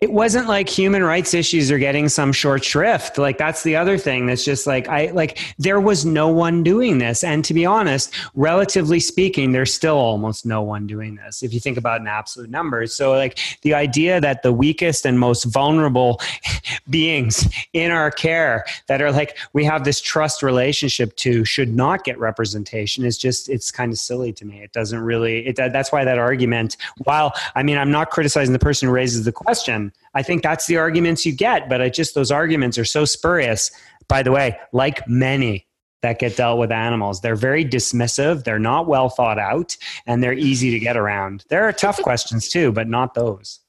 [0.00, 3.16] it wasn't like human rights issues are getting some short shrift.
[3.16, 6.98] Like that's the other thing that's just like i like there was no one doing
[6.98, 7.24] this.
[7.24, 11.60] And to be honest relatively speaking there's still almost no one doing this if you
[11.60, 16.20] think about an absolute number so like the idea that the weakest and most vulnerable
[16.90, 22.04] beings in our care that are like we have this trust relationship to should not
[22.04, 24.60] get representation is just it's kind of silly to me.
[24.60, 28.58] It doesn't really it that's why that argument while i mean i'm not criticizing the
[28.58, 32.14] person who raises the question I think that's the arguments you get, but I just
[32.14, 33.70] those arguments are so spurious.
[34.08, 35.66] By the way, like many
[36.02, 40.32] that get dealt with animals, they're very dismissive, they're not well thought out, and they're
[40.32, 41.44] easy to get around.
[41.48, 43.60] There are tough questions too, but not those.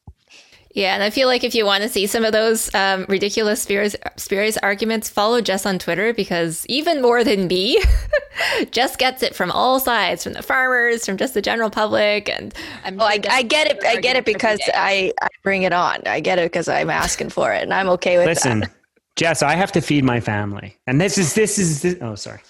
[0.77, 3.63] Yeah, and I feel like if you want to see some of those um, ridiculous
[3.63, 7.81] spurious, spurious arguments, follow Jess on Twitter because even more than me,
[8.69, 12.53] Jess gets it from all sides, from the farmers, from just the general public, and
[12.85, 13.83] I'm Oh, I, I get it.
[13.83, 16.03] I get it because I, I bring it on.
[16.05, 18.71] I get it because I'm asking for it, and I'm okay with Listen, that.
[19.15, 22.41] Jess, I have to feed my family, and this is this is this, oh sorry.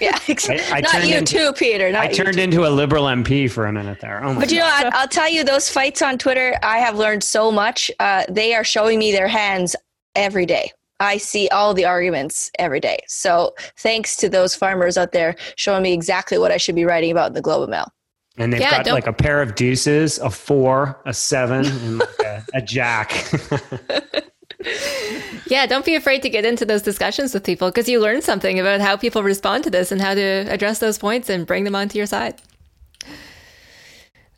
[0.00, 1.90] Yeah, I- I not you into- too, Peter.
[1.92, 4.22] Not I turned into a liberal MP for a minute there.
[4.24, 4.86] Oh my But you know, God.
[4.92, 7.90] I, I'll tell you, those fights on Twitter, I have learned so much.
[8.00, 9.74] Uh, they are showing me their hands
[10.14, 10.70] every day.
[10.98, 12.98] I see all the arguments every day.
[13.06, 17.10] So thanks to those farmers out there showing me exactly what I should be writing
[17.10, 17.92] about in the Globe and Mail.
[18.38, 22.18] And they've Yeah, got like a pair of deuces, a four, a seven, and like
[22.24, 23.10] a, a jack.
[25.48, 28.58] Yeah, don't be afraid to get into those discussions with people because you learn something
[28.58, 31.76] about how people respond to this and how to address those points and bring them
[31.76, 32.42] onto your side.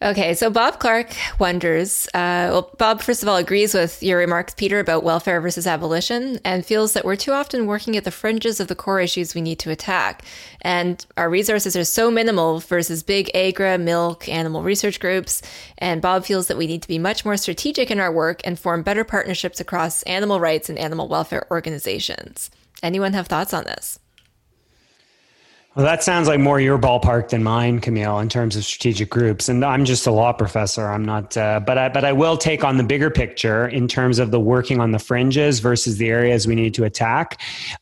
[0.01, 2.07] Okay, so Bob Clark wonders.
[2.15, 6.39] Uh, well, Bob, first of all, agrees with your remarks, Peter, about welfare versus abolition,
[6.45, 9.41] and feels that we're too often working at the fringes of the core issues we
[9.41, 10.25] need to attack.
[10.61, 15.43] And our resources are so minimal versus big agra, milk, animal research groups.
[15.79, 18.57] And Bob feels that we need to be much more strategic in our work and
[18.57, 22.53] form better partnerships across animal rights and animal welfare organizations.
[22.85, 23.99] Anyone have thoughts on this?
[25.77, 29.49] Well, that sounds like more your ballpark than mine, Camille, in terms of strategic groups.
[29.49, 30.89] And I'm just a law professor.
[30.89, 34.19] I'm not, uh, but I, but I will take on the bigger picture in terms
[34.19, 37.41] of the working on the fringes versus the areas we need to attack.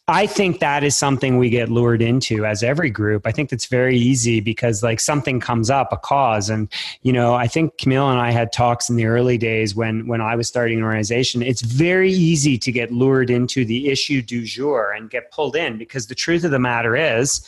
[0.08, 3.26] I think that is something we get lured into as every group.
[3.26, 6.70] I think that's very easy because like something comes up, a cause, and
[7.00, 10.20] you know, I think Camille and I had talks in the early days when when
[10.20, 11.40] I was starting an organization.
[11.40, 15.78] It's very easy to get lured into the issue du jour and get pulled in
[15.78, 17.46] because the truth of the matter is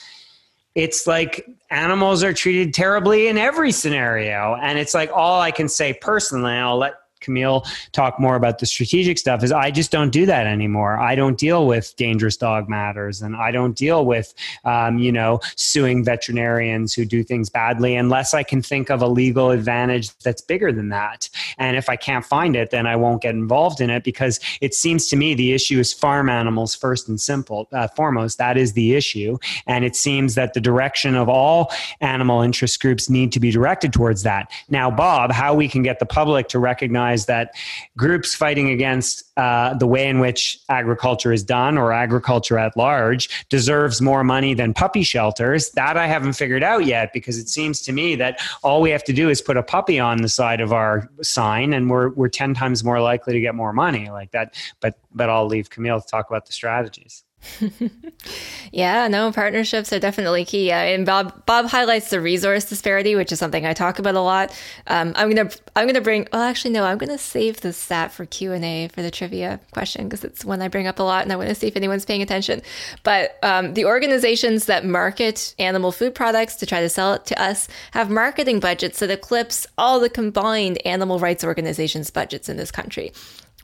[0.78, 4.56] it's like animals are treated terribly in every scenario.
[4.62, 8.66] And it's like all I can say personally, I'll let Camille talk more about the
[8.66, 10.98] strategic stuff is I just don't do that anymore.
[10.98, 15.40] I don't deal with dangerous dog matters and I don't deal with, um, you know,
[15.56, 20.40] suing veterinarians who do things badly unless I can think of a legal advantage that's
[20.40, 21.28] bigger than that.
[21.58, 24.74] And if I can't find it, then I won't get involved in it because it
[24.74, 28.38] seems to me the issue is farm animals first and simple, uh, foremost.
[28.38, 29.38] That is the issue.
[29.66, 33.92] And it seems that the direction of all animal interest groups need to be directed
[33.92, 34.50] towards that.
[34.68, 37.54] Now, Bob, how we can get the public to recognize recognize that
[37.96, 43.46] groups fighting against uh, the way in which agriculture is done or agriculture at large
[43.48, 45.70] deserves more money than puppy shelters.
[45.70, 49.04] That I haven't figured out yet because it seems to me that all we have
[49.04, 52.28] to do is put a puppy on the side of our sign and we're, we're
[52.28, 54.54] 10 times more likely to get more money like that.
[54.80, 57.24] But, but I'll leave Camille to talk about the strategies.
[58.72, 60.72] yeah, no, partnerships are definitely key.
[60.72, 64.20] Uh, and Bob Bob highlights the resource disparity, which is something I talk about a
[64.20, 64.51] lot.
[64.86, 66.26] Um, I'm gonna I'm gonna bring.
[66.32, 69.61] Well, actually, no, I'm gonna save the stat for Q and A for the trivia
[69.72, 71.76] question because it's one I bring up a lot, and I want to see if
[71.76, 72.61] anyone's paying attention.
[73.03, 77.41] But um, the organizations that market animal food products to try to sell it to
[77.41, 82.70] us have marketing budgets that eclipse all the combined animal rights organizations' budgets in this
[82.70, 83.12] country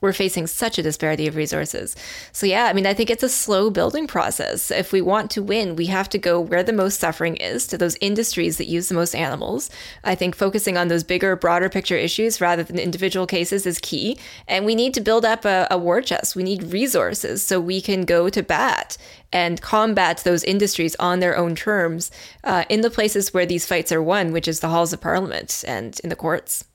[0.05, 1.97] we're facing such a disparity of resources.
[2.31, 4.71] So, yeah, I mean, I think it's a slow building process.
[4.71, 7.79] If we want to win, we have to go where the most suffering is to
[7.79, 9.71] those industries that use the most animals.
[10.05, 14.19] I think focusing on those bigger, broader picture issues rather than individual cases is key.
[14.47, 16.37] And we need to build up a, a war chest.
[16.37, 18.99] We need resources so we can go to bat
[19.33, 22.11] and combat those industries on their own terms
[22.45, 25.65] uh, in the places where these fights are won, which is the halls of parliament
[25.67, 26.67] and in the courts.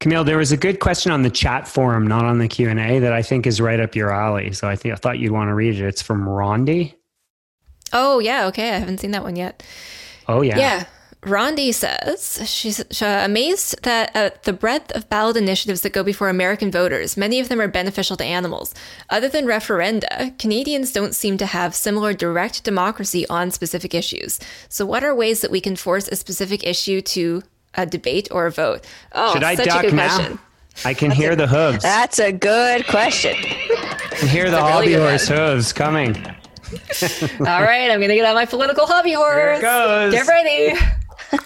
[0.00, 2.78] Camille, there was a good question on the chat forum, not on the Q and
[2.78, 4.52] A, that I think is right up your alley.
[4.52, 5.84] So I think I thought you'd want to read it.
[5.84, 6.94] It's from Rondi.
[7.92, 8.70] Oh yeah, okay.
[8.70, 9.62] I haven't seen that one yet.
[10.28, 10.84] Oh yeah, yeah.
[11.26, 16.70] Rondi says she's amazed that uh, the breadth of ballot initiatives that go before American
[16.70, 18.74] voters, many of them are beneficial to animals.
[19.10, 24.38] Other than referenda, Canadians don't seem to have similar direct democracy on specific issues.
[24.68, 27.42] So, what are ways that we can force a specific issue to
[27.76, 28.84] a debate or a vote?
[29.12, 30.16] Oh, Should I such duck a good now?
[30.16, 30.38] question.
[30.84, 31.82] I can hear the hooves.
[31.82, 33.34] That's a good question.
[33.34, 36.16] can hear the hobby really good horse hooves coming.
[37.40, 39.58] All right, I'm going to get on my political hobby horse.
[39.58, 40.12] it goes.
[40.12, 40.78] Get ready.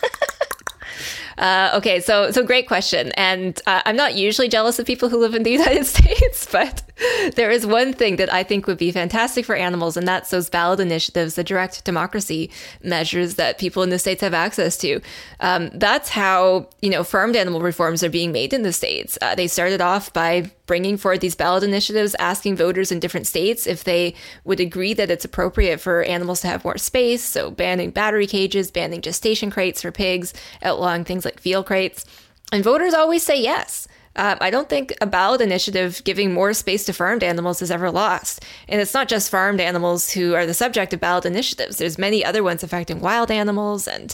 [1.39, 5.17] Uh, okay, so so great question, and uh, I'm not usually jealous of people who
[5.17, 6.83] live in the United States, but
[7.37, 10.51] there is one thing that I think would be fantastic for animals, and that's those
[10.51, 12.51] ballot initiatives, the direct democracy
[12.83, 15.01] measures that people in the states have access to.
[15.41, 19.19] Um, that's how you know farmed animal reforms are being made in the states.
[19.23, 23.67] Uh, they started off by bringing forward these ballot initiatives, asking voters in different states
[23.67, 27.25] if they would agree that it's appropriate for animals to have more space.
[27.25, 32.05] So, banning battery cages, banning gestation crates for pigs, outlawing things like veal crates.
[32.53, 33.87] And voters always say yes.
[34.17, 37.91] Um, I don't think a ballot initiative giving more space to farmed animals is ever
[37.91, 38.45] lost.
[38.69, 41.77] And it's not just farmed animals who are the subject of ballot initiatives.
[41.77, 44.13] There's many other ones affecting wild animals and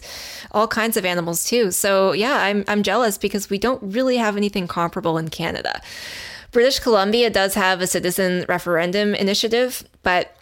[0.53, 1.71] all kinds of animals too.
[1.71, 5.81] So yeah, I'm I'm jealous because we don't really have anything comparable in Canada.
[6.53, 10.37] British Columbia does have a citizen referendum initiative, but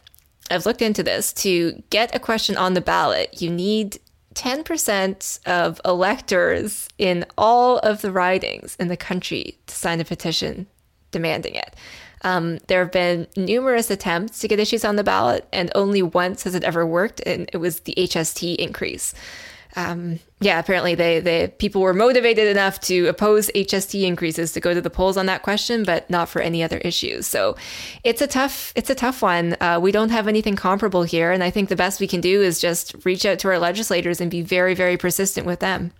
[0.50, 1.32] I've looked into this.
[1.34, 3.98] To get a question on the ballot, you need
[4.34, 10.66] 10% of electors in all of the ridings in the country to sign a petition
[11.10, 11.74] demanding it.
[12.22, 16.44] Um, there have been numerous attempts to get issues on the ballot, and only once
[16.44, 19.14] has it ever worked, and it was the HST increase
[19.76, 24.74] um, yeah, apparently they, they people were motivated enough to oppose HST increases to go
[24.74, 27.26] to the polls on that question, but not for any other issues.
[27.26, 27.56] So
[28.04, 29.56] it's a tough it's a tough one.
[29.60, 32.42] Uh, we don't have anything comparable here, and I think the best we can do
[32.42, 35.92] is just reach out to our legislators and be very very persistent with them.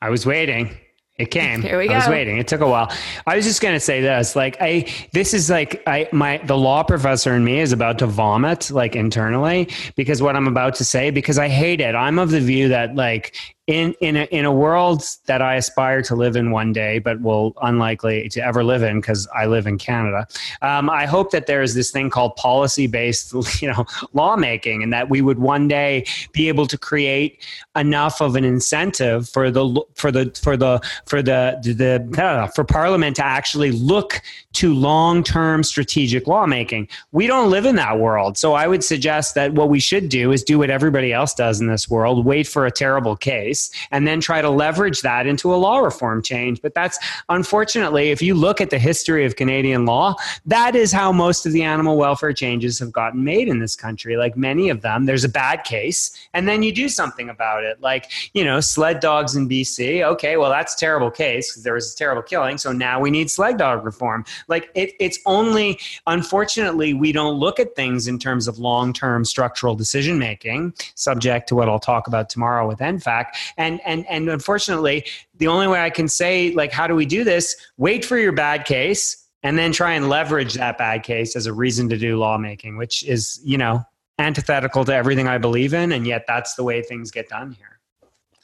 [0.00, 0.76] I was waiting.
[1.18, 1.60] It came.
[1.60, 1.94] Here we go.
[1.94, 2.38] I was waiting.
[2.38, 2.90] It took a while.
[3.26, 4.34] I was just going to say this.
[4.34, 8.06] Like I, this is like I, my, the law professor in me is about to
[8.06, 11.94] vomit like internally because what I'm about to say, because I hate it.
[11.94, 13.36] I'm of the view that like
[13.72, 17.22] in in a, in a world that I aspire to live in one day, but
[17.22, 20.28] will unlikely to ever live in because I live in Canada.
[20.60, 24.92] Um, I hope that there is this thing called policy based, you know, lawmaking, and
[24.92, 27.42] that we would one day be able to create
[27.74, 32.64] enough of an incentive for the for the for the for the the uh, for
[32.64, 34.20] Parliament to actually look
[34.54, 36.88] to long term strategic lawmaking.
[37.12, 40.32] We don't live in that world, so I would suggest that what we should do
[40.32, 44.06] is do what everybody else does in this world: wait for a terrible case and
[44.06, 46.60] then try to leverage that into a law reform change.
[46.62, 46.98] But that's
[47.28, 50.14] unfortunately, if you look at the history of Canadian law,
[50.46, 54.16] that is how most of the animal welfare changes have gotten made in this country.
[54.16, 57.80] Like many of them, there's a bad case, and then you do something about it.
[57.80, 60.02] Like, you know, sled dogs in BC.
[60.02, 62.58] Okay, well, that's a terrible case because there was a terrible killing.
[62.58, 64.24] So now we need sled dog reform.
[64.52, 69.24] Like, it, it's only, unfortunately, we don't look at things in terms of long term
[69.24, 73.26] structural decision making, subject to what I'll talk about tomorrow with NFACC.
[73.56, 75.06] And and and unfortunately,
[75.38, 77.56] the only way I can say like how do we do this?
[77.78, 81.52] Wait for your bad case and then try and leverage that bad case as a
[81.52, 83.82] reason to do lawmaking, which is, you know,
[84.18, 87.71] antithetical to everything I believe in, and yet that's the way things get done here.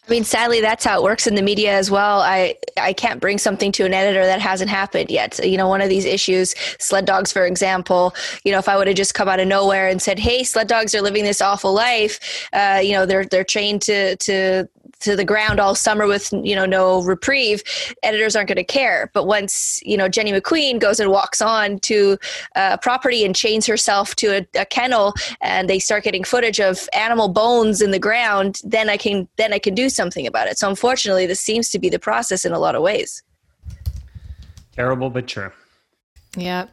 [0.09, 2.23] I mean, sadly, that's how it works in the media as well.
[2.23, 5.39] I, I can't bring something to an editor that hasn't happened yet.
[5.45, 8.87] You know, one of these issues, sled dogs, for example, you know, if I would
[8.87, 11.75] have just come out of nowhere and said, "Hey, sled dogs are living this awful
[11.75, 14.67] life," uh, you know, they're they're trained to to
[15.01, 17.63] to the ground all summer with you know no reprieve
[18.03, 19.11] editors aren't going to care.
[19.15, 22.19] But once you know jenny mcqueen goes and walks on to
[22.55, 26.89] a property and chains herself to a, a, kennel and they start getting footage of
[26.93, 30.59] animal bones in the ground then i can then i can do something about it.
[30.59, 33.23] So unfortunately this seems to be the process in a lot of ways.
[34.73, 35.51] Terrible but true
[36.37, 36.67] yeah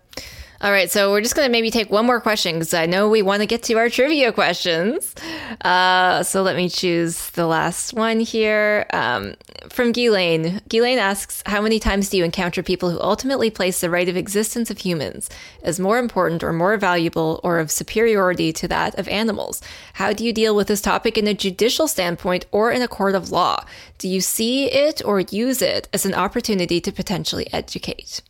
[0.66, 3.07] all right, so we're just going to maybe take one more question because I know
[3.07, 5.13] we want to get to our trivia questions.
[5.61, 9.36] Uh, so let me choose the last one here um,
[9.70, 10.63] from Ghislaine.
[10.68, 14.18] Ghislaine asks, "How many times do you encounter people who ultimately place the right of
[14.18, 15.30] existence of humans
[15.61, 19.61] as more important or more valuable or of superiority to that of animals?
[19.93, 23.13] How do you deal with this topic in a judicial standpoint or in a court
[23.13, 23.63] of law?
[23.99, 28.24] Do you see it or use it as an opportunity to potentially educate?"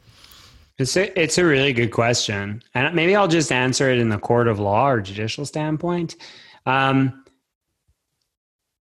[0.77, 2.61] It's a, it's a really good question.
[2.73, 6.15] And maybe I'll just answer it in the court of law or judicial standpoint.
[6.65, 7.23] Um,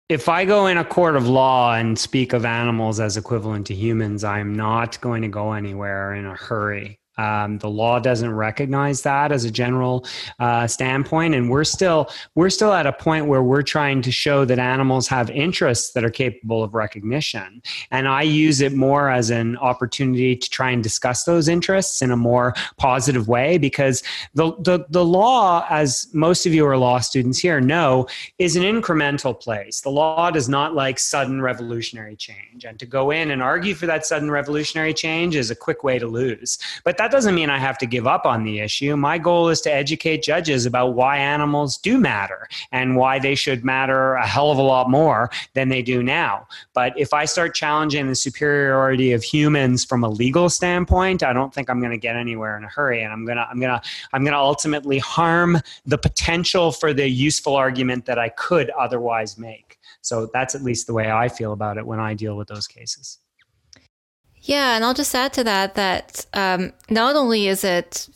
[0.09, 3.73] if I go in a court of law and speak of animals as equivalent to
[3.73, 6.99] humans, I'm not going to go anywhere in a hurry.
[7.17, 10.05] Um, the law doesn't recognize that as a general
[10.39, 14.45] uh, standpoint, and we're still we're still at a point where we're trying to show
[14.45, 17.61] that animals have interests that are capable of recognition.
[17.91, 22.11] And I use it more as an opportunity to try and discuss those interests in
[22.11, 24.03] a more positive way, because
[24.33, 28.07] the the, the law, as most of you are law students here know,
[28.37, 29.81] is an incremental place.
[29.81, 33.87] The law does not like sudden revolutionary change, and to go in and argue for
[33.87, 36.57] that sudden revolutionary change is a quick way to lose.
[36.83, 38.97] But that that doesn't mean I have to give up on the issue.
[38.97, 43.63] My goal is to educate judges about why animals do matter and why they should
[43.63, 46.45] matter a hell of a lot more than they do now.
[46.73, 51.53] But if I start challenging the superiority of humans from a legal standpoint, I don't
[51.53, 53.81] think I'm going to get anywhere in a hurry and I'm going to I'm to
[54.11, 59.79] I'm to ultimately harm the potential for the useful argument that I could otherwise make.
[60.01, 62.67] So that's at least the way I feel about it when I deal with those
[62.67, 63.19] cases.
[64.47, 68.07] Yeah, and I'll just add to that that um, not only is it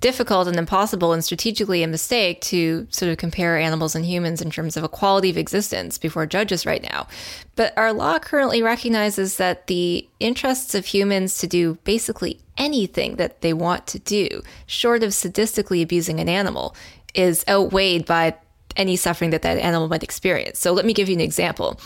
[0.00, 4.50] difficult and impossible and strategically a mistake to sort of compare animals and humans in
[4.50, 7.06] terms of equality of existence before judges right now.
[7.54, 13.40] But our law currently recognizes that the interests of humans to do basically anything that
[13.40, 16.74] they want to do, short of sadistically abusing an animal,
[17.14, 18.34] is outweighed by
[18.76, 20.58] any suffering that that animal might experience.
[20.58, 21.78] So let me give you an example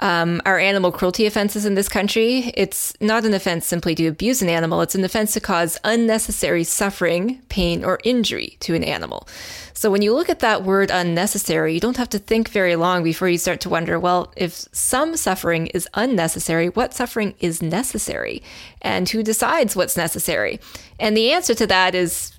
[0.00, 4.42] um, our animal cruelty offenses in this country, it's not an offense simply to abuse
[4.42, 9.26] an animal, it's an offense to cause unnecessary suffering, pain, or injury to an animal.
[9.72, 13.04] So when you look at that word unnecessary, you don't have to think very long
[13.04, 18.42] before you start to wonder well, if some suffering is unnecessary, what suffering is necessary?
[18.80, 20.60] And who decides what's necessary?
[20.98, 22.35] And the answer to that is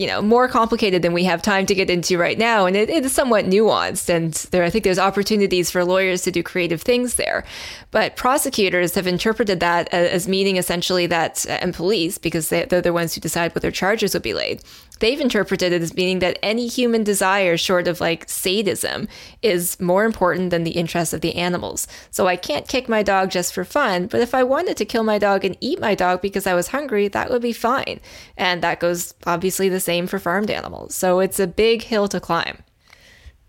[0.00, 2.88] you know more complicated than we have time to get into right now and it,
[2.88, 6.82] it is somewhat nuanced and there i think there's opportunities for lawyers to do creative
[6.82, 7.44] things there.
[7.90, 12.80] But prosecutors have interpreted that as meaning essentially that uh, and police because they, they're
[12.80, 14.62] the ones who decide whether charges will be laid
[15.00, 19.08] they've interpreted it as meaning that any human desire short of like sadism
[19.42, 21.86] is more important than the interests of the animals.
[22.10, 25.02] So I can't kick my dog just for fun, but if I wanted to kill
[25.02, 28.00] my dog and eat my dog because I was hungry, that would be fine.
[28.36, 30.94] And that goes obviously the same for farmed animals.
[30.94, 32.62] So it's a big hill to climb.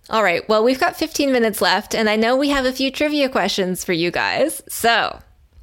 [0.09, 2.91] All right, well, we've got 15 minutes left, and I know we have a few
[2.91, 4.61] trivia questions for you guys.
[4.67, 5.21] So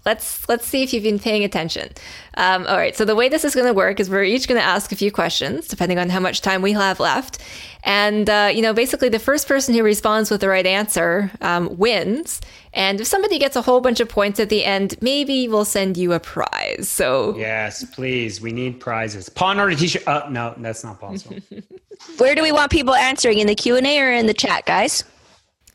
[0.08, 1.90] let's let's see if you've been paying attention.
[2.38, 2.96] Um, all right.
[2.96, 4.96] So the way this is going to work is we're each going to ask a
[4.96, 7.38] few questions, depending on how much time we have left,
[7.84, 11.76] and uh, you know, basically, the first person who responds with the right answer um,
[11.76, 12.40] wins.
[12.72, 15.96] And if somebody gets a whole bunch of points at the end, maybe we'll send
[15.96, 16.88] you a prize.
[16.88, 19.28] So yes, please, we need prizes.
[19.28, 20.04] Paw and Order T-shirt.
[20.06, 21.36] Oh no, that's not possible.
[22.18, 24.64] Where do we want people answering in the Q and A or in the chat,
[24.64, 25.04] guys?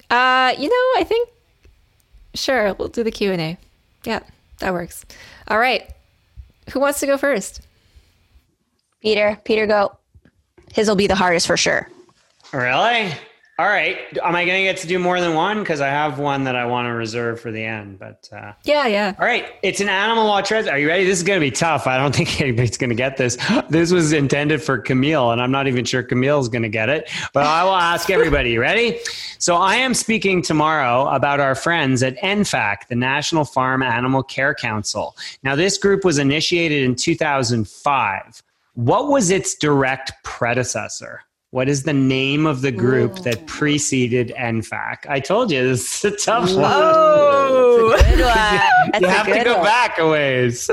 [0.09, 1.29] Uh, you know, I think
[2.33, 3.57] sure we'll do the Q and A.
[4.05, 4.19] Yeah,
[4.59, 5.05] that works.
[5.47, 5.89] All right.
[6.71, 7.61] Who wants to go first?
[9.01, 9.97] Peter, Peter, go.
[10.73, 11.89] His will be the hardest for sure.
[12.53, 13.13] Really?
[13.63, 13.97] All right.
[14.21, 15.59] Am I going to get to do more than one?
[15.59, 17.97] Because I have one that I want to reserve for the end.
[17.97, 19.15] But uh, yeah, yeah.
[19.17, 19.53] All right.
[19.63, 20.69] It's an animal law treasure.
[20.69, 21.05] Are you ready?
[21.05, 21.87] This is going to be tough.
[21.87, 23.37] I don't think anybody's going to get this.
[23.69, 27.09] This was intended for Camille, and I'm not even sure Camille's going to get it.
[27.31, 28.57] But I will ask everybody.
[28.57, 28.99] ready?
[29.39, 34.55] So I am speaking tomorrow about our friends at NFACC, the National Farm Animal Care
[34.55, 35.15] Council.
[35.41, 38.43] Now, this group was initiated in 2005.
[38.73, 41.21] What was its direct predecessor?
[41.53, 43.21] What is the name of the group Ooh.
[43.25, 45.07] that preceded NFACC?
[45.07, 46.63] I told you this is a tough one.
[46.65, 47.95] Oh,
[48.99, 49.63] you have to go one.
[49.63, 50.67] back a ways.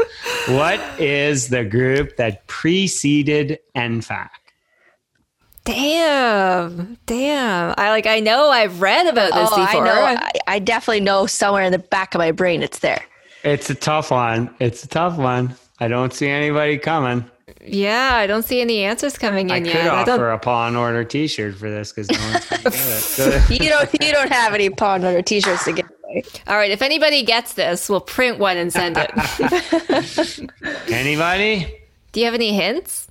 [0.49, 4.31] what is the group that preceded NFACC?
[5.64, 7.74] Damn, damn.
[7.76, 8.07] I like.
[8.07, 8.49] I know.
[8.49, 9.87] I've read about this oh, before.
[9.87, 10.03] I know.
[10.03, 12.62] I, I definitely know somewhere in the back of my brain.
[12.62, 13.05] It's there.
[13.45, 14.49] It's a tough one.
[14.61, 15.57] It's a tough one.
[15.78, 17.31] I don't see anybody coming.
[17.65, 19.73] Yeah, I don't see any answers coming in I yet.
[19.73, 22.63] Could I could offer a Paw and Order T-shirt for this because no one's gonna
[22.63, 23.01] get it.
[23.01, 23.25] So.
[23.51, 23.93] you don't.
[24.03, 26.23] You don't have any Paw and Order T-shirts to give away.
[26.47, 26.71] All right.
[26.71, 30.51] If anybody gets this, we'll print one and send it.
[30.91, 31.81] anybody?
[32.13, 33.09] Do you have any hints?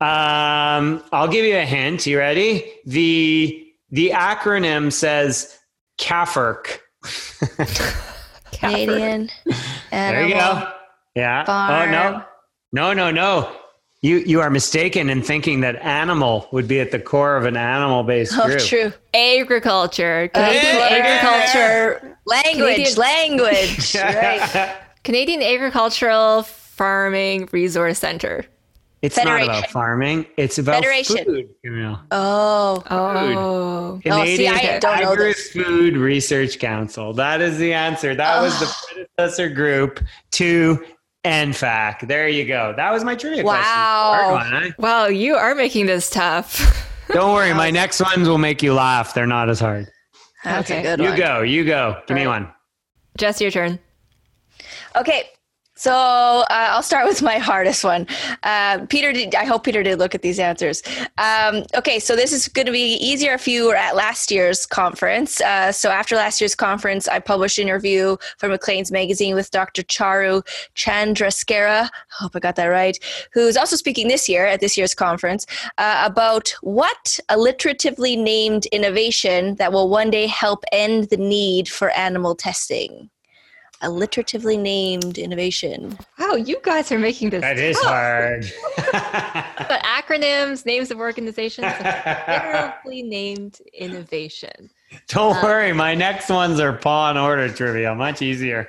[0.00, 2.06] Um, I'll give you a hint.
[2.06, 2.72] You ready?
[2.86, 5.58] The the acronym says
[5.98, 6.78] CAFRC.
[8.52, 9.30] Canadian.
[9.90, 10.68] there you go.
[11.16, 11.44] Yeah.
[11.44, 11.88] Farm.
[11.88, 12.24] Oh no.
[12.72, 13.54] No, no, no.
[14.00, 17.56] You you are mistaken in thinking that animal would be at the core of an
[17.56, 18.60] animal based oh, group.
[18.60, 18.92] true.
[19.14, 20.28] Agriculture.
[20.34, 22.18] Uh, Canadian agriculture.
[22.26, 23.94] Language, Canadian, language.
[23.94, 24.76] right.
[25.04, 28.44] Canadian Agricultural Farming Resource Center.
[29.02, 29.48] It's Federation.
[29.48, 30.26] not about farming.
[30.36, 31.24] It's about Federation.
[31.24, 31.48] food.
[31.64, 32.00] Camille.
[32.12, 37.12] Oh, oh, Canadian oh, oh, see, Agri-Food Research Council.
[37.12, 38.14] That is the answer.
[38.14, 38.42] That oh.
[38.44, 39.04] was the ah.
[39.16, 40.00] predecessor group
[40.32, 40.84] to
[41.24, 42.08] NFACC.
[42.08, 42.74] There you go.
[42.76, 43.52] That was my trivia wow.
[43.54, 44.32] question.
[44.32, 44.68] One, eh?
[44.68, 44.74] huh?
[44.78, 46.88] Wow, you are making this tough.
[47.08, 49.14] Don't worry, my next ones will make you laugh.
[49.14, 49.86] They're not as hard.
[50.44, 50.96] That's okay.
[50.98, 51.16] You one.
[51.18, 51.42] go.
[51.42, 51.96] You go.
[52.06, 52.22] Give right.
[52.22, 52.52] me one.
[53.18, 53.78] Jess, your turn.
[54.96, 55.24] Okay.
[55.82, 58.06] So uh, I'll start with my hardest one.
[58.44, 60.80] Uh, Peter, did, I hope Peter did look at these answers.
[61.18, 64.64] Um, okay, so this is going to be easier if you were at last year's
[64.64, 65.40] conference.
[65.40, 69.82] Uh, so after last year's conference, I published an interview for Maclean's magazine with Dr.
[69.82, 71.86] Charu Chandrasekera.
[71.86, 72.96] I hope I got that right.
[73.32, 75.46] Who's also speaking this year at this year's conference
[75.78, 81.90] uh, about what alliteratively named innovation that will one day help end the need for
[81.90, 83.10] animal testing
[83.82, 85.98] alliteratively named innovation.
[86.18, 87.40] Wow, you guys are making this.
[87.40, 88.50] That is hard.
[88.76, 94.70] but acronyms, names of organizations, alliteratively named innovation.
[95.08, 97.94] Don't um, worry, my next ones are Paw and Order trivia.
[97.94, 98.68] Much easier.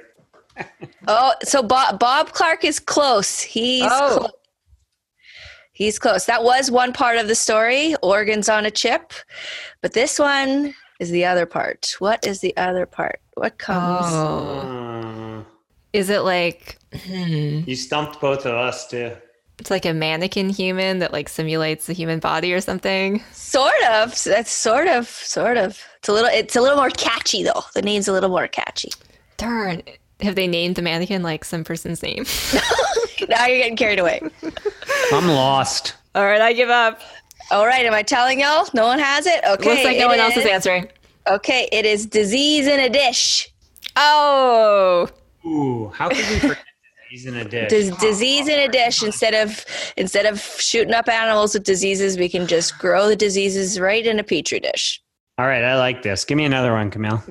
[1.08, 3.42] oh, so Bob, Bob Clark is close.
[3.42, 4.18] He's oh.
[4.20, 4.32] close.
[5.76, 6.26] He's close.
[6.26, 9.12] That was one part of the story, organs on a chip.
[9.82, 11.96] But this one is the other part.
[12.00, 13.20] What is the other part?
[13.36, 14.06] What comes?
[14.10, 15.46] Oh.
[15.94, 17.62] Is it like hmm.
[17.66, 19.12] you stumped both of us too?
[19.60, 23.24] It's like a mannequin human that like simulates the human body or something.
[23.32, 24.22] Sort of.
[24.24, 25.80] That's sort of, sort of.
[26.00, 26.30] It's a little.
[26.30, 27.64] It's a little more catchy though.
[27.76, 28.90] The name's a little more catchy.
[29.38, 29.84] Darn.
[30.22, 32.26] Have they named the mannequin like some person's name?
[33.30, 34.22] now you're getting carried away.
[35.12, 35.96] I'm lost.
[36.16, 37.02] All right, I give up.
[37.52, 38.68] All right, am I telling y'all?
[38.74, 39.44] No one has it?
[39.46, 39.70] Okay.
[39.70, 40.22] Looks like no one is.
[40.22, 40.88] else is answering.
[41.28, 43.50] Okay, it is disease in a dish.
[43.96, 45.08] Oh.
[45.46, 46.66] Ooh, how could we forget
[47.12, 47.70] disease in a dish?
[47.70, 49.66] Dis- disease in a dish instead of
[49.98, 54.20] instead of shooting up animals with diseases, we can just grow the diseases right in
[54.20, 55.02] a petri dish.
[55.38, 56.26] All right, I like this.
[56.26, 57.24] Give me another one, Camille.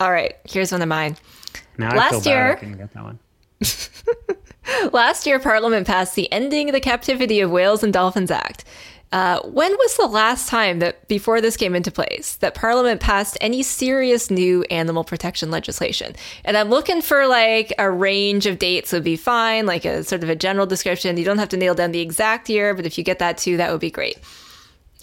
[0.00, 1.16] All right, here's one of mine.
[1.78, 3.18] Now Last year, I, I get that one.
[4.92, 8.64] Last year, Parliament passed the Ending the Captivity of Whales and Dolphins Act.
[9.10, 13.38] Uh, when was the last time that, before this came into place, that Parliament passed
[13.40, 16.14] any serious new animal protection legislation?
[16.44, 20.22] And I'm looking for like a range of dates would be fine, like a sort
[20.22, 21.16] of a general description.
[21.16, 23.56] You don't have to nail down the exact year, but if you get that too,
[23.56, 24.18] that would be great.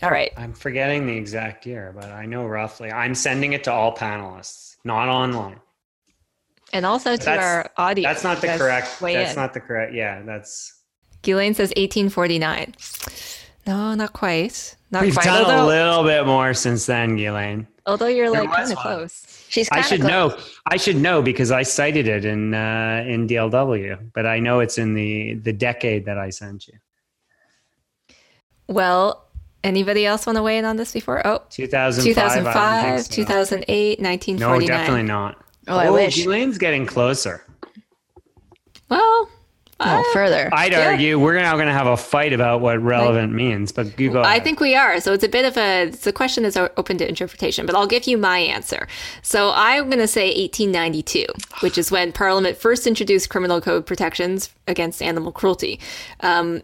[0.03, 0.31] All right.
[0.37, 2.91] I'm forgetting the exact year, but I know roughly.
[2.91, 5.59] I'm sending it to all panelists, not online.
[6.73, 8.21] And also to our audience.
[8.21, 8.99] That's not the correct.
[8.99, 9.35] That's in.
[9.35, 9.93] not the correct.
[9.93, 10.73] Yeah, that's.
[11.21, 12.75] Ghislaine says 1849.
[13.67, 14.75] No, not quite.
[14.91, 15.25] Not We've quite.
[15.25, 17.67] done although, a little bit more since then, Ghislaine.
[17.87, 19.45] Although you're like kind of close.
[19.49, 20.09] She's I should close.
[20.31, 20.37] know.
[20.67, 24.77] I should know because I cited it in uh, in DLW, but I know it's
[24.77, 26.73] in the the decade that I sent you.
[28.67, 29.27] Well,
[29.63, 31.25] anybody else want to weigh in on this before?
[31.25, 33.11] Oh, 2005, 2005 so.
[33.13, 34.59] 2008, 1949.
[34.59, 35.37] No, definitely not.
[35.67, 36.15] Oh, I wish.
[36.17, 37.43] Ghislaine's getting closer.
[38.89, 39.29] Well,
[39.77, 40.49] Oh, further.
[40.53, 40.87] I'd Yeah.
[40.91, 44.21] argue we're now going to have a fight about what relevant means, but you go.
[44.21, 44.43] I ahead.
[44.45, 45.01] think we are.
[45.01, 47.85] So it's a bit of a it's a question that's open to interpretation, but I'll
[47.87, 48.87] give you my answer.
[49.21, 51.25] So I'm going to say 1892,
[51.59, 55.79] which is when Parliament first introduced criminal code protections against animal cruelty.
[56.21, 56.61] Um,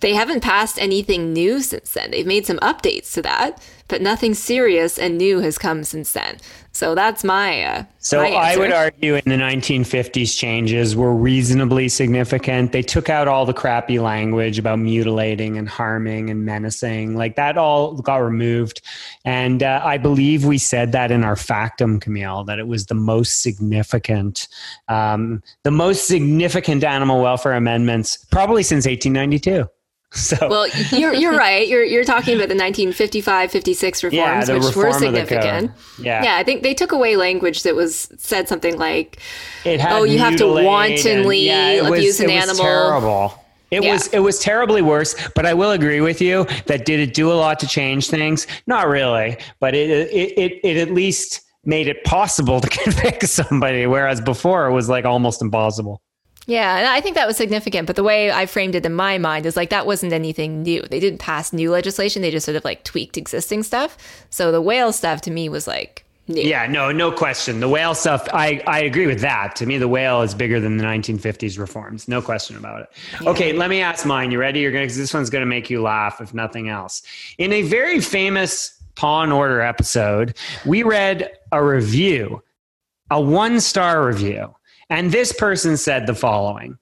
[0.00, 2.10] they haven't passed anything new since then.
[2.10, 6.38] They've made some updates to that, but nothing serious and new has come since then.
[6.72, 11.90] So that's my uh, So my I would argue in the 1950s changes were reasonably
[11.90, 12.72] significant.
[12.72, 17.16] They took out all the crappy language about mutilating and harming and menacing.
[17.16, 18.80] Like that all got removed.
[19.26, 22.94] And uh, I believe we said that in our factum, Camille, that it was the
[22.94, 24.48] most significant,
[24.88, 29.68] um, the most significant animal welfare amendments probably since 1892.
[30.14, 31.66] So Well, you're you're right.
[31.66, 35.70] You're you're talking about the 1955, 56 reforms, Yeah, which were reform the significant.
[35.98, 36.22] Yeah.
[36.24, 36.36] yeah.
[36.36, 39.18] I think they took away language that was said something like,
[39.66, 42.64] Oh, you have to wantonly and- was- abuse an it was animal.
[42.64, 43.34] Terrible.
[43.70, 43.92] It Yeah.
[43.94, 47.32] was it was terribly worse, but I will agree with you that did it do
[47.32, 48.46] a lot to change things?
[48.66, 53.86] Not really, but it it it, it at least made it possible to convict somebody,
[53.86, 56.02] whereas before it was like almost impossible.
[56.46, 57.86] Yeah, and I think that was significant.
[57.86, 60.82] But the way I framed it in my mind is like that wasn't anything new.
[60.82, 62.22] They didn't pass new legislation.
[62.22, 63.96] They just sort of like tweaked existing stuff.
[64.30, 66.42] So the whale stuff to me was like new.
[66.42, 67.60] Yeah, no, no question.
[67.60, 69.54] The whale stuff, I, I agree with that.
[69.56, 72.08] To me, the whale is bigger than the 1950s reforms.
[72.08, 73.26] No question about it.
[73.26, 74.30] Okay, let me ask mine.
[74.32, 74.60] You ready?
[74.60, 77.02] You're gonna, this one's going to make you laugh, if nothing else.
[77.38, 80.36] In a very famous Paw and Order episode,
[80.66, 82.42] we read a review,
[83.10, 84.54] a one star review.
[84.92, 86.76] And this person said the following.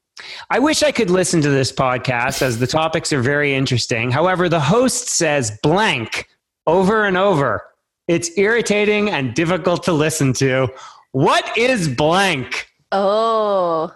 [0.51, 4.11] I wish I could listen to this podcast as the topics are very interesting.
[4.11, 6.27] However, the host says blank
[6.67, 7.69] over and over.
[8.09, 10.67] It's irritating and difficult to listen to.
[11.13, 12.69] What is blank?
[12.91, 13.95] Oh.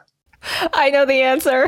[0.72, 1.66] I know the answer.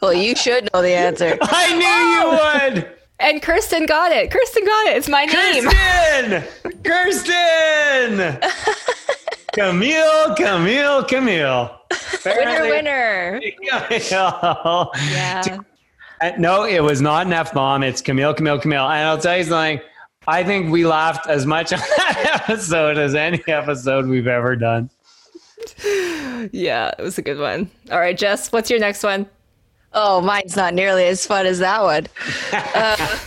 [0.00, 1.38] Well, you should know the answer.
[1.42, 2.98] I knew you would.
[3.20, 4.32] And Kirsten got it.
[4.32, 4.96] Kirsten got it.
[4.96, 5.62] It's my name.
[5.62, 6.80] Kirsten!
[6.82, 8.38] Kirsten!
[9.52, 11.78] Camille, Camille, Camille.
[11.90, 13.40] Winner, Apparently- winner.
[13.40, 14.92] Camille.
[15.10, 15.58] Yeah.
[16.20, 17.82] Uh, No, it was not an F bomb.
[17.82, 18.88] It's Camille, Camille, Camille.
[18.88, 19.80] And I'll tell you something.
[20.26, 24.88] I think we laughed as much on that episode as any episode we've ever done.
[26.52, 27.70] Yeah, it was a good one.
[27.90, 29.26] All right, Jess, what's your next one?
[29.92, 32.06] Oh, mine's not nearly as fun as that one.
[32.74, 33.18] Uh,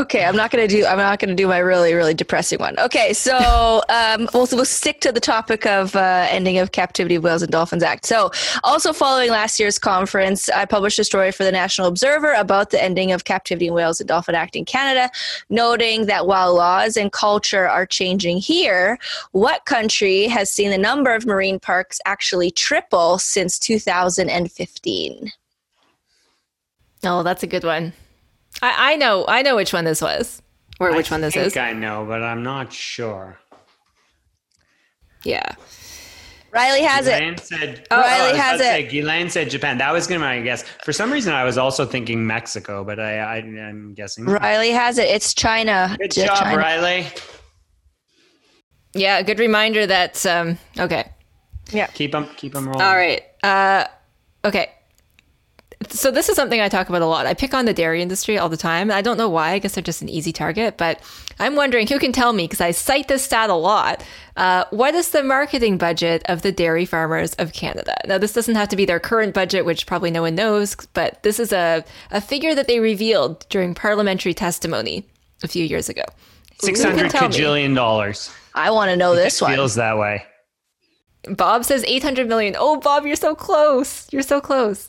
[0.00, 0.84] okay, I'm not gonna do.
[0.86, 2.78] I'm not gonna do my really, really depressing one.
[2.78, 7.24] Okay, so um, we'll, we'll stick to the topic of uh, ending of captivity of
[7.24, 8.06] whales and dolphins act.
[8.06, 8.30] So,
[8.64, 12.82] also following last year's conference, I published a story for the National Observer about the
[12.82, 15.10] ending of captivity in whales and dolphin act in Canada,
[15.50, 18.98] noting that while laws and culture are changing here,
[19.32, 25.32] what country has seen the number of marine parks actually triple since 2015?
[27.02, 27.92] Oh, that's a good one.
[28.62, 30.42] I, I know, I know which one this was,
[30.78, 31.56] or which I one this think is.
[31.56, 33.38] I think I know, but I'm not sure.
[35.24, 35.54] yeah.
[36.52, 37.38] Riley has it.
[37.40, 38.74] Said, Oh, Riley I has about it.
[38.74, 39.78] say, Ghislaine said Japan.
[39.78, 40.64] That was going to be my guess.
[40.84, 44.24] For some reason, I was also thinking Mexico, but I, I, I'm guessing.
[44.24, 45.08] Riley has it.
[45.08, 45.96] It's China.
[46.00, 46.58] Good J- job, China.
[46.58, 47.06] Riley.
[48.94, 51.08] Yeah, a good reminder that, um, okay.
[51.94, 52.82] Keep them, keep them rolling.
[52.82, 53.22] All right.
[53.44, 53.84] Uh,
[54.44, 54.72] okay.
[55.88, 57.24] So this is something I talk about a lot.
[57.24, 58.90] I pick on the dairy industry all the time.
[58.90, 59.52] I don't know why.
[59.52, 60.76] I guess they're just an easy target.
[60.76, 61.00] But
[61.38, 64.04] I'm wondering who can tell me because I cite this stat a lot.
[64.36, 67.94] Uh, what is the marketing budget of the dairy farmers of Canada?
[68.06, 71.22] Now, this doesn't have to be their current budget, which probably no one knows, but
[71.22, 75.06] this is a, a figure that they revealed during parliamentary testimony
[75.42, 76.04] a few years ago.
[76.60, 77.34] Who Six can hundred tell me?
[77.34, 78.30] cajillion dollars.
[78.54, 79.54] I want to know this one.
[79.54, 80.24] Feels that way.
[81.30, 82.54] Bob says 800 million.
[82.58, 84.10] Oh, Bob, you're so close.
[84.12, 84.88] You're so close.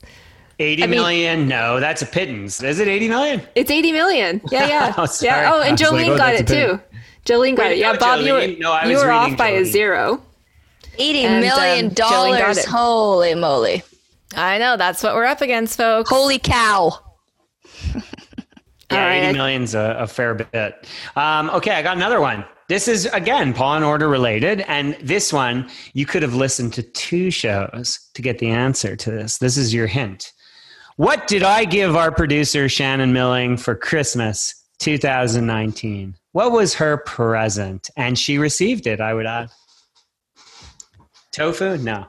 [0.61, 1.47] Eighty I mean- million?
[1.47, 2.61] No, that's a pittance.
[2.61, 3.41] Is it eighty million?
[3.55, 4.41] It's 80 million.
[4.51, 4.93] Yeah, yeah.
[4.97, 5.51] Oh, yeah.
[5.53, 6.79] Oh, and I was like, Jolene oh, got it too.
[7.25, 7.77] Jolene got Wait, it.
[7.79, 10.21] Yeah, no, Bob, you were, No, I you were off reading by a zero.
[10.97, 12.65] Eighty And, million um, dollars.
[12.65, 13.83] Holy moly.
[14.35, 14.77] I know.
[14.77, 16.09] That's what we're up against, folks.
[16.09, 16.91] Holy cow.
[17.93, 18.01] Yeah,
[18.91, 19.23] All right.
[19.23, 20.87] eighty million's a, a fair bit.
[21.15, 22.45] Um, okay, I got another one.
[22.67, 26.83] This is again Paw and Order related, and this one you could have listened to
[26.83, 29.37] two shows to get the answer to this.
[29.37, 30.33] This is your hint.
[30.97, 36.15] What did I give our producer Shannon Milling for Christmas 2019?
[36.33, 37.89] What was her present?
[37.97, 39.49] And she received it, I would add.
[41.31, 41.77] Tofu?
[41.77, 42.07] No.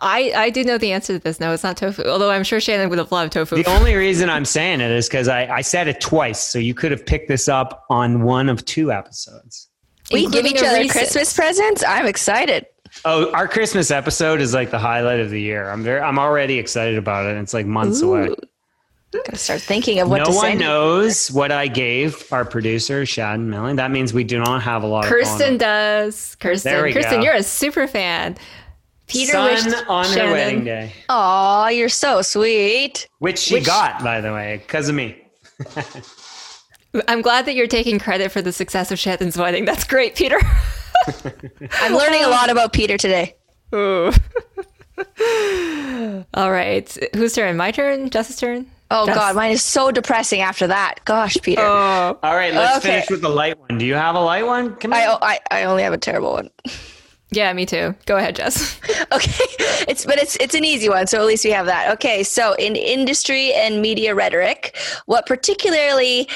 [0.00, 1.40] I, I do know the answer to this.
[1.40, 2.04] No, it's not tofu.
[2.04, 3.56] Although I'm sure Shannon would have loved tofu.
[3.56, 6.74] The only reason I'm saying it is because I, I said it twice, so you
[6.74, 9.68] could have picked this up on one of two episodes.
[10.12, 10.86] We give each other.
[10.88, 11.84] Christmas presents?
[11.84, 12.66] I'm excited.
[13.04, 15.70] Oh, our Christmas episode is like the highlight of the year.
[15.70, 17.36] I'm very, I'm already excited about it.
[17.36, 18.34] It's like months away.
[19.10, 23.48] Gotta start thinking of what no to one knows what I gave our producer, Shannon
[23.48, 23.76] Milling.
[23.76, 26.34] That means we do not have a lot Kirsten does.
[26.36, 26.92] Kirsten.
[26.92, 27.22] Kirsten, go.
[27.22, 28.36] you're a super fan.
[29.06, 33.08] Peter Son wished on her wedding day, Aw, you're so sweet.
[33.20, 35.16] which she got, by the way, because of me.
[37.08, 39.64] I'm glad that you're taking credit for the success of Shannon's wedding.
[39.64, 40.38] That's great, Peter.
[41.80, 43.34] I'm learning a lot about Peter today.
[43.74, 44.10] Ooh.
[46.34, 46.96] All right.
[47.14, 47.56] Whose turn?
[47.56, 48.10] My turn?
[48.10, 48.66] Jess's turn?
[48.90, 49.14] Oh Jess?
[49.14, 50.96] God, mine is so depressing after that.
[51.04, 51.60] Gosh, Peter.
[51.62, 52.18] Oh.
[52.22, 52.94] All right, let's Okay.
[52.94, 53.78] finish with the light one.
[53.78, 54.74] Do you have a light one?
[54.76, 55.18] Come I, on.
[55.20, 56.50] I I only have a terrible one.
[57.30, 57.94] Yeah, me too.
[58.06, 58.78] Go ahead, Jess.
[59.10, 59.44] Okay,
[59.88, 61.90] it's but it's it's an easy one, so at least we have that.
[61.94, 66.28] Okay, so in industry and media rhetoric, what particularly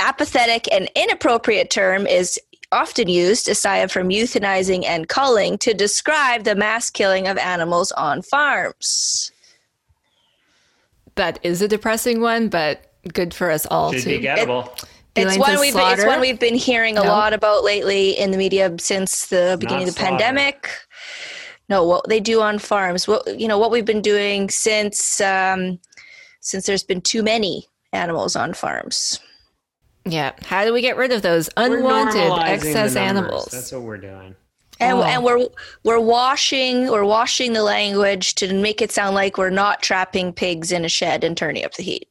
[0.00, 2.36] apathetic and inappropriate term is
[2.72, 8.22] often used aside from euthanizing and culling to describe the mass killing of animals on
[8.22, 9.32] farms?
[11.18, 14.68] that is a depressing one, but good for us all Should to be gettable.
[15.16, 17.08] It's one we've been, it's one we've been hearing a No.
[17.08, 20.10] lot about lately in the media since the beginning of the slaughter.
[20.16, 20.70] pandemic.
[21.68, 23.08] No, what they do on farms.
[23.08, 25.80] What you know, what we've been doing since um,
[26.40, 29.18] since there's been too many animals on farms.
[30.10, 30.32] Yeah.
[30.44, 33.46] How do we get rid of those unwanted excess animals?
[33.52, 34.34] That's what we're doing.
[34.80, 35.02] And, Oh.
[35.02, 35.48] and we're
[35.84, 40.70] we're washing we're washing the language to make it sound like we're not trapping pigs
[40.70, 42.08] in a shed and turning up the heat.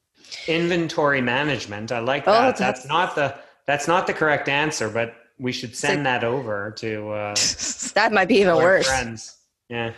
[0.48, 1.92] Inventory management.
[1.92, 2.58] I like Oh, that.
[2.58, 3.36] that's- that's not the
[3.66, 7.36] that's not the correct answer, but we should send that over to uh,
[7.96, 8.88] That might be even worse.
[8.88, 9.36] friends.
[9.70, 9.92] Yeah.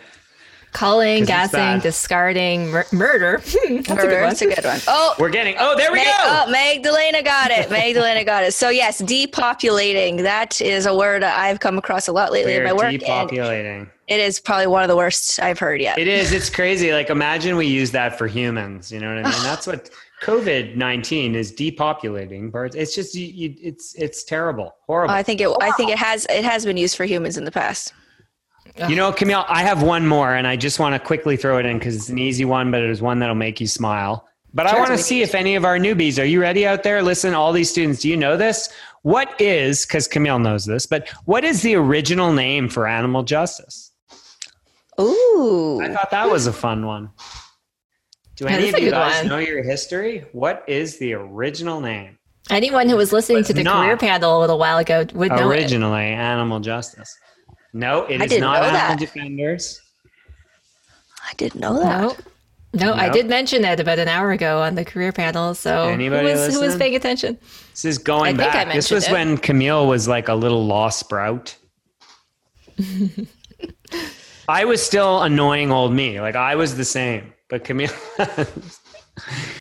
[0.72, 3.38] Culling, 'Cause it's gassing, discarding, mur- murder.
[3.44, 4.28] That's a good Murder, one.
[4.28, 4.80] That's a good one.
[4.86, 5.56] Oh, We're getting.
[5.58, 6.12] Oh, there we Mag- go.
[6.46, 7.70] oh, Magdalena got it.
[7.70, 8.54] Magdalena got it.
[8.54, 10.22] So yes, depopulating.
[10.22, 13.88] That is a word I've come across a lot lately in We're my work, depopulating.
[14.06, 15.98] it is probably one of the worst I've heard yet.
[15.98, 16.32] It is.
[16.32, 16.92] It's crazy.
[16.92, 18.92] Like imagine we use that for humans.
[18.92, 19.42] You know what I mean?
[19.42, 19.90] That's what
[20.22, 22.76] COVID nineteen is depopulating birds.
[22.76, 25.14] It's just you, you, it's it's terrible, horrible.
[25.14, 25.48] Oh, I think it.
[25.60, 26.26] I think it has.
[26.30, 27.92] It has been used for humans in the past.
[28.88, 31.66] You know, Camille, I have one more, and I just want to quickly throw it
[31.66, 34.26] in because it's an easy one, but it is one that'll make you smile.
[34.52, 37.02] But I want to see if any of our newbies are you ready out there?
[37.02, 38.68] Listen, all these students, do you know this?
[39.02, 43.92] What is because Camille knows this, but what is the original name for animal justice?
[45.00, 45.80] Ooh.
[45.82, 47.10] I thought that was a fun one.
[48.36, 49.28] Do Yeah, any of you guys one.
[49.28, 50.26] know your history?
[50.32, 52.18] What is the original name?
[52.50, 55.42] Anyone who was listening to the career panel a little while ago would know it.
[55.42, 57.16] Originally, animal justice.
[57.72, 59.80] No, it I is didn't not know animal defenders.
[61.28, 62.00] I didn't know that.
[62.00, 62.16] No.
[62.72, 65.54] No, I did mention that about an hour ago on the career panel.
[65.54, 67.36] So Anybody who was, who was paying attention?
[67.72, 68.74] This is going I think I back.
[68.74, 69.12] This was it.
[69.12, 71.56] when Camille was like a little lost sprout.
[74.48, 76.20] I was still annoying old me.
[76.20, 77.32] Like I was the same.
[77.48, 77.90] But Camille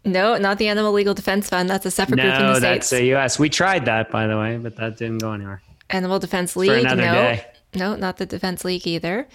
[0.06, 1.68] No, not the Animal Legal Defense Fund.
[1.70, 2.62] That's a separate group in the states.
[2.62, 3.02] No, that's States.
[3.02, 3.40] a US.
[3.40, 5.62] We tried that by the way, but that didn't go anywhere.
[5.90, 6.86] Animal Defense For League.
[6.86, 7.12] another no.
[7.14, 7.46] day.
[7.76, 9.28] No, not the Defense League either.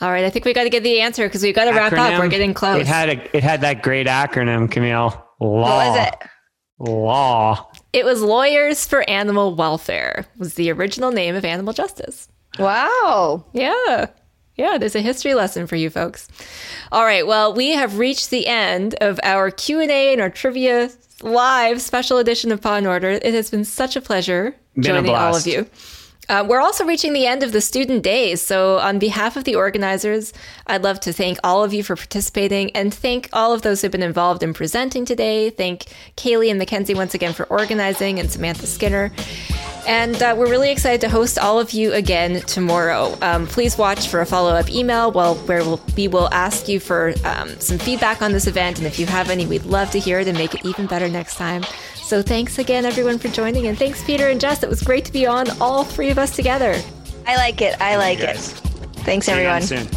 [0.00, 1.92] All right, I think we got to get the answer because we've got to wrap
[1.92, 2.18] up.
[2.18, 2.80] We're getting close.
[2.80, 5.24] It had a it had that great acronym, Camille.
[5.40, 5.62] Law.
[5.62, 6.14] What was it?
[6.78, 7.70] Law.
[7.92, 10.26] It was Lawyers for Animal Welfare.
[10.38, 12.28] Was the original name of animal justice.
[12.58, 13.44] Wow.
[13.52, 14.06] Yeah.
[14.56, 16.28] Yeah, there's a history lesson for you folks.
[16.92, 20.90] All right, well, we have reached the end of our Q&A and our trivia
[21.22, 23.10] live special edition of Paw and Order.
[23.10, 25.66] It has been such a pleasure Been a joining all of you.
[26.28, 28.40] Uh, we're also reaching the end of the student days.
[28.40, 30.32] So, on behalf of the organizers,
[30.66, 33.92] I'd love to thank all of you for participating and thank all of those who've
[33.92, 35.50] been involved in presenting today.
[35.50, 35.84] Thank
[36.16, 39.12] Kaylee and Mackenzie once again for organizing and Samantha Skinner.
[39.86, 43.16] And uh, we're really excited to host all of you again tomorrow.
[43.20, 47.12] Um, please watch for a follow up email where we'll, we will ask you for
[47.24, 48.78] um, some feedback on this event.
[48.78, 51.08] And if you have any, we'd love to hear it and make it even better
[51.08, 51.64] next time.
[52.04, 53.66] So thanks again, everyone, for joining.
[53.66, 54.62] And thanks, Peter and Jess.
[54.62, 56.78] It was great to be on, all three of us together.
[57.26, 57.80] I like it.
[57.80, 58.36] I like it.
[58.36, 59.62] Thanks, everyone.
[59.62, 59.88] soon.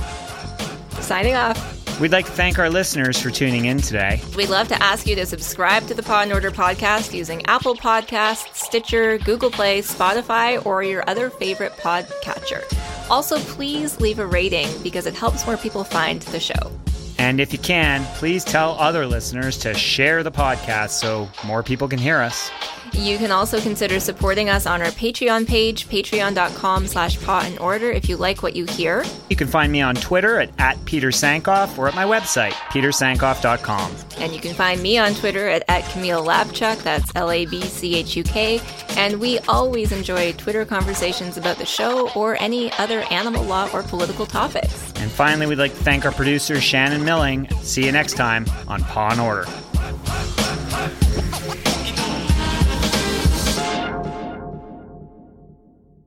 [1.01, 1.99] Signing off.
[1.99, 4.21] We'd like to thank our listeners for tuning in today.
[4.37, 7.75] We'd love to ask you to subscribe to the Paw and Order podcast using Apple
[7.75, 12.63] Podcasts, Stitcher, Google Play, Spotify, or your other favorite podcatcher.
[13.09, 16.71] Also, please leave a rating because it helps more people find the show.
[17.17, 21.87] And if you can, please tell other listeners to share the podcast so more people
[21.87, 22.51] can hear us.
[22.93, 27.91] You can also consider supporting us on our Patreon page, patreon.com slash paw and order
[27.91, 29.03] if you like what you hear.
[29.29, 33.95] You can find me on Twitter at, at Peter Sankoff or at my website, petersankoff.com.
[34.17, 38.61] And you can find me on Twitter at, at Camille Labchuk, that's L-A-B-C-H-U-K.
[38.97, 43.83] And we always enjoy Twitter conversations about the show or any other animal law or
[43.83, 44.91] political topics.
[44.95, 47.49] And finally, we'd like to thank our producer, Shannon Milling.
[47.61, 49.45] See you next time on Paw and Order.